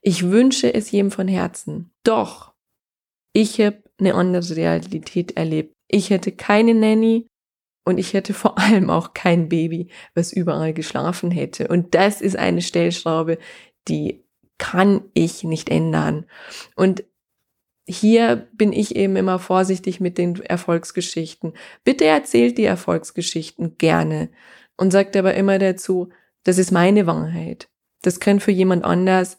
Ich 0.00 0.30
wünsche 0.30 0.72
es 0.72 0.90
jedem 0.90 1.10
von 1.10 1.28
Herzen. 1.28 1.90
Doch, 2.04 2.52
ich 3.32 3.60
habe 3.60 3.82
eine 3.98 4.14
andere 4.14 4.56
Realität 4.56 5.36
erlebt. 5.36 5.74
Ich 5.88 6.10
hätte 6.10 6.32
keine 6.32 6.74
Nanny 6.74 7.26
und 7.84 7.98
ich 7.98 8.14
hätte 8.14 8.32
vor 8.32 8.58
allem 8.58 8.90
auch 8.90 9.12
kein 9.12 9.48
Baby, 9.48 9.88
was 10.14 10.32
überall 10.32 10.72
geschlafen 10.72 11.30
hätte. 11.30 11.68
Und 11.68 11.94
das 11.94 12.20
ist 12.20 12.36
eine 12.36 12.62
Stellschraube, 12.62 13.38
die 13.88 14.24
kann 14.58 15.02
ich 15.14 15.42
nicht 15.42 15.68
ändern. 15.68 16.26
Und 16.76 17.04
hier 17.86 18.48
bin 18.52 18.72
ich 18.72 18.96
eben 18.96 19.16
immer 19.16 19.38
vorsichtig 19.38 20.00
mit 20.00 20.18
den 20.18 20.40
Erfolgsgeschichten. 20.40 21.54
Bitte 21.84 22.04
erzählt 22.04 22.58
die 22.58 22.64
Erfolgsgeschichten 22.64 23.76
gerne 23.78 24.28
und 24.76 24.92
sagt 24.92 25.16
aber 25.16 25.34
immer 25.34 25.58
dazu, 25.58 26.10
Das 26.44 26.58
ist 26.58 26.72
meine 26.72 27.06
Wahrheit. 27.06 27.68
Das 28.02 28.18
kann 28.18 28.40
für 28.40 28.50
jemand 28.50 28.84
anders 28.84 29.38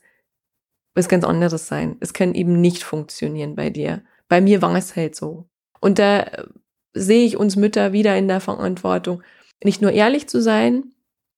was 0.96 1.10
ganz 1.10 1.24
anderes 1.24 1.68
sein. 1.68 1.98
Es 2.00 2.14
kann 2.14 2.36
eben 2.36 2.62
nicht 2.62 2.84
funktionieren 2.84 3.56
bei 3.56 3.70
dir. 3.70 4.04
Bei 4.28 4.42
mir 4.42 4.62
war 4.62 4.76
es 4.76 4.96
halt 4.96 5.16
so. 5.16 5.48
Und 5.80 6.00
da 6.00 6.22
äh, 6.22 6.46
sehe 6.94 7.26
ich 7.26 7.38
uns 7.38 7.56
Mütter 7.56 7.94
wieder 7.94 8.18
in 8.18 8.28
der 8.28 8.40
Verantwortung, 8.40 9.24
nicht 9.64 9.82
nur 9.82 9.92
ehrlich 9.92 10.28
zu 10.28 10.42
sein, 10.42 10.94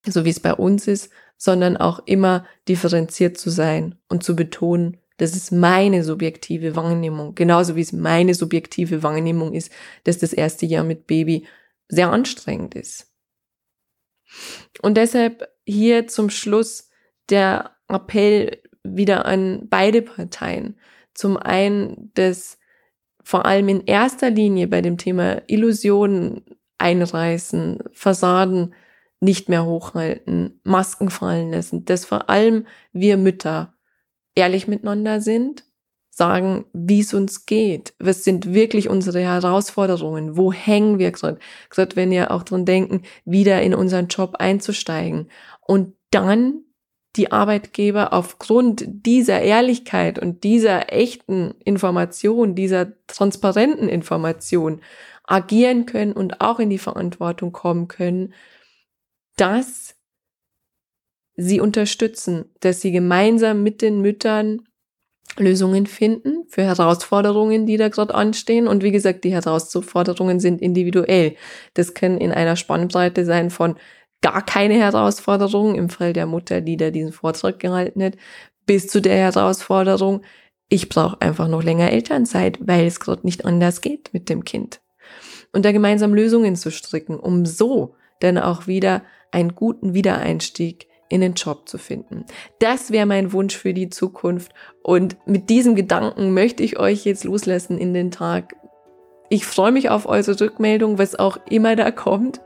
so 0.06 0.26
wie 0.26 0.30
es 0.30 0.39
bei 0.39 0.54
uns 0.54 0.88
ist, 0.88 1.12
sondern 1.38 1.78
auch 1.78 2.00
immer 2.06 2.46
differenziert 2.68 3.38
zu 3.38 3.50
sein 3.50 3.96
und 4.08 4.24
zu 4.24 4.36
betonen, 4.36 4.98
das 5.17 5.36
ist 5.36 5.51
meine 5.51 6.04
subjektive 6.04 6.75
Wahrnehmung, 6.75 7.36
genauso 7.36 7.75
wie 7.75 7.82
es 7.82 7.93
meine 7.93 8.34
subjektive 8.34 9.04
Wahrnehmung 9.04 9.54
ist, 9.54 9.71
dass 10.04 10.17
das 10.17 10.34
erste 10.34 10.65
Jahr 10.65 10.84
mit 10.84 11.08
Baby 11.08 11.47
sehr 11.88 12.12
anstrengend 12.12 12.75
ist. 12.75 13.12
Und 14.82 14.97
deshalb 14.97 15.47
hier 15.65 16.08
zum 16.08 16.30
Schluss 16.30 16.89
der 17.30 17.71
Appell 17.88 18.62
wieder 18.84 19.25
an 19.25 19.67
beide 19.69 20.01
Parteien. 20.01 20.78
Zum 21.13 21.38
einen, 21.38 22.12
dass 22.13 22.60
vor 23.23 23.45
allem 23.45 23.69
in 23.69 23.86
erster 23.86 24.30
Linie 24.30 24.67
bei 24.67 24.82
dem 24.82 24.97
Thema 24.97 25.41
Illusionen 25.47 26.43
einreißen, 26.78 27.80
Fassaden 27.93 28.75
nicht 29.21 29.49
mehr 29.49 29.65
hochhalten, 29.65 30.60
Masken 30.63 31.10
fallen 31.10 31.51
lassen, 31.51 31.86
dass 31.86 32.06
vor 32.06 32.30
allem 32.30 32.67
wir 32.91 33.17
Mütter 33.17 33.74
ehrlich 34.36 34.67
miteinander 34.67 35.21
sind, 35.21 35.63
sagen, 36.12 36.65
wie 36.71 37.02
es 37.02 37.13
uns 37.13 37.45
geht, 37.45 37.93
was 38.00 38.24
sind 38.24 38.54
wirklich 38.54 38.88
unsere 38.88 39.19
Herausforderungen, 39.19 40.38
wo 40.38 40.54
hängen 40.54 40.98
wir 40.98 41.12
gerade, 41.12 41.39
gerade 41.69 41.95
wenn 41.98 42.10
wir 42.10 42.32
auch 42.32 42.43
dran 42.43 42.65
denken, 42.65 43.02
wieder 43.26 43.62
in 43.62 43.76
unseren 43.76 44.08
Job 44.08 44.36
einzusteigen. 44.39 45.30
Und 45.60 45.93
dann 46.12 46.63
die 47.17 47.32
Arbeitgeber 47.32 48.13
aufgrund 48.13 48.86
dieser 48.88 49.41
Ehrlichkeit 49.41 50.19
und 50.19 50.43
dieser 50.43 50.91
echten 50.93 51.54
Information, 51.63 52.56
dieser 52.56 52.93
transparenten 53.08 53.89
Information 53.89 54.82
agieren 55.26 55.86
können 55.86 56.13
und 56.13 56.41
auch 56.41 56.60
in 56.60 56.69
die 56.69 56.78
Verantwortung 56.78 57.52
kommen 57.52 57.88
können, 57.88 58.34
dass 59.38 59.94
sie 61.36 61.60
unterstützen, 61.60 62.45
dass 62.60 62.82
sie 62.82 62.91
gemeinsam 62.91 63.63
mit 63.63 63.82
den 63.82 64.02
Müttern 64.02 64.62
Lösungen 65.38 65.86
finden 65.86 66.45
für 66.48 66.63
Herausforderungen, 66.63 67.65
die 67.65 67.78
da 67.78 67.89
gerade 67.89 68.15
anstehen. 68.15 68.67
Und 68.67 68.84
wie 68.84 68.91
gesagt, 68.91 69.24
die 69.24 69.34
Herausforderungen 69.34 70.39
sind 70.39 70.62
individuell. 70.62 71.36
Das 71.74 71.93
kann 71.93 72.17
in 72.17 72.32
einer 72.32 72.56
Spannbreite 72.56 73.26
sein 73.26 73.50
von 73.50 73.76
gar 74.21 74.45
keine 74.45 74.76
Herausforderung 74.76 75.76
im 75.76 75.89
Fall 75.89 76.13
der 76.13 76.26
Mutter, 76.26 76.62
die 76.62 76.78
da 76.78 76.89
diesen 76.89 77.12
Vortrag 77.12 77.60
gehalten 77.60 78.02
hat, 78.02 78.13
bis 78.65 78.88
zu 78.88 79.02
der 79.02 79.17
Herausforderung, 79.17 80.21
ich 80.69 80.89
brauche 80.89 81.21
einfach 81.21 81.48
noch 81.48 81.62
länger 81.62 81.91
Elternzeit, 81.91 82.58
weil 82.62 82.86
es 82.86 83.00
gerade 83.00 83.21
nicht 83.24 83.45
anders 83.45 83.82
geht 83.82 84.10
mit 84.13 84.30
dem 84.30 84.43
Kind. 84.43 84.82
Und 85.54 85.63
da 85.63 85.71
gemeinsam 85.71 86.13
Lösungen 86.13 86.56
zu 86.56 86.71
stricken, 86.71 87.19
um 87.19 87.45
so 87.45 87.95
dann 88.19 88.38
auch 88.38 88.65
wieder 88.65 89.04
einen 89.32 89.54
guten 89.54 89.93
Wiedereinstieg 89.93 90.88
in 91.10 91.22
den 91.22 91.34
Job 91.34 91.68
zu 91.70 91.78
finden. 91.78 92.26
Das 92.60 92.91
wäre 92.91 93.06
mein 93.06 93.32
Wunsch 93.32 93.56
für 93.56 93.74
die 93.74 93.89
Zukunft. 93.89 94.52
Und 94.82 95.18
mit 95.26 95.50
diesem 95.50 95.76
Gedanken 95.76 96.34
möchte 96.34 96.63
ich 96.63 96.80
euch 96.80 97.06
jetzt 97.06 97.24
loslassen 97.24 97.78
in 97.78 97.94
den 97.94 98.12
Tag. 98.12 98.56
Ich 99.30 99.46
freue 99.46 99.72
mich 99.72 99.89
auf 99.89 100.08
eure 100.08 100.39
Rückmeldung, 100.39 100.98
was 100.98 101.15
auch 101.15 101.38
immer 101.50 101.76
da 101.76 101.91
kommt. 101.91 102.41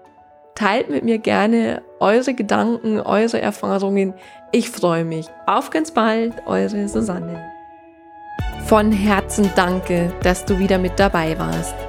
Teilt 0.56 0.89
mit 0.89 1.04
mir 1.04 1.19
gerne 1.19 1.82
eure 2.00 2.34
Gedanken, 2.34 3.00
eure 3.00 3.41
Erfahrungen. 3.41 4.13
Ich 4.52 4.69
freue 4.69 5.06
mich. 5.06 5.28
Auf 5.45 5.69
ganz 5.69 5.91
bald, 5.91 6.34
eure 6.45 6.88
Susanne. 6.88 7.41
Von 8.65 8.91
Herzen 8.91 9.50
danke, 9.56 10.13
dass 10.22 10.45
du 10.45 10.60
wieder 10.60 10.78
mit 10.78 11.00
dabei 11.00 11.39
warst. 11.39 11.88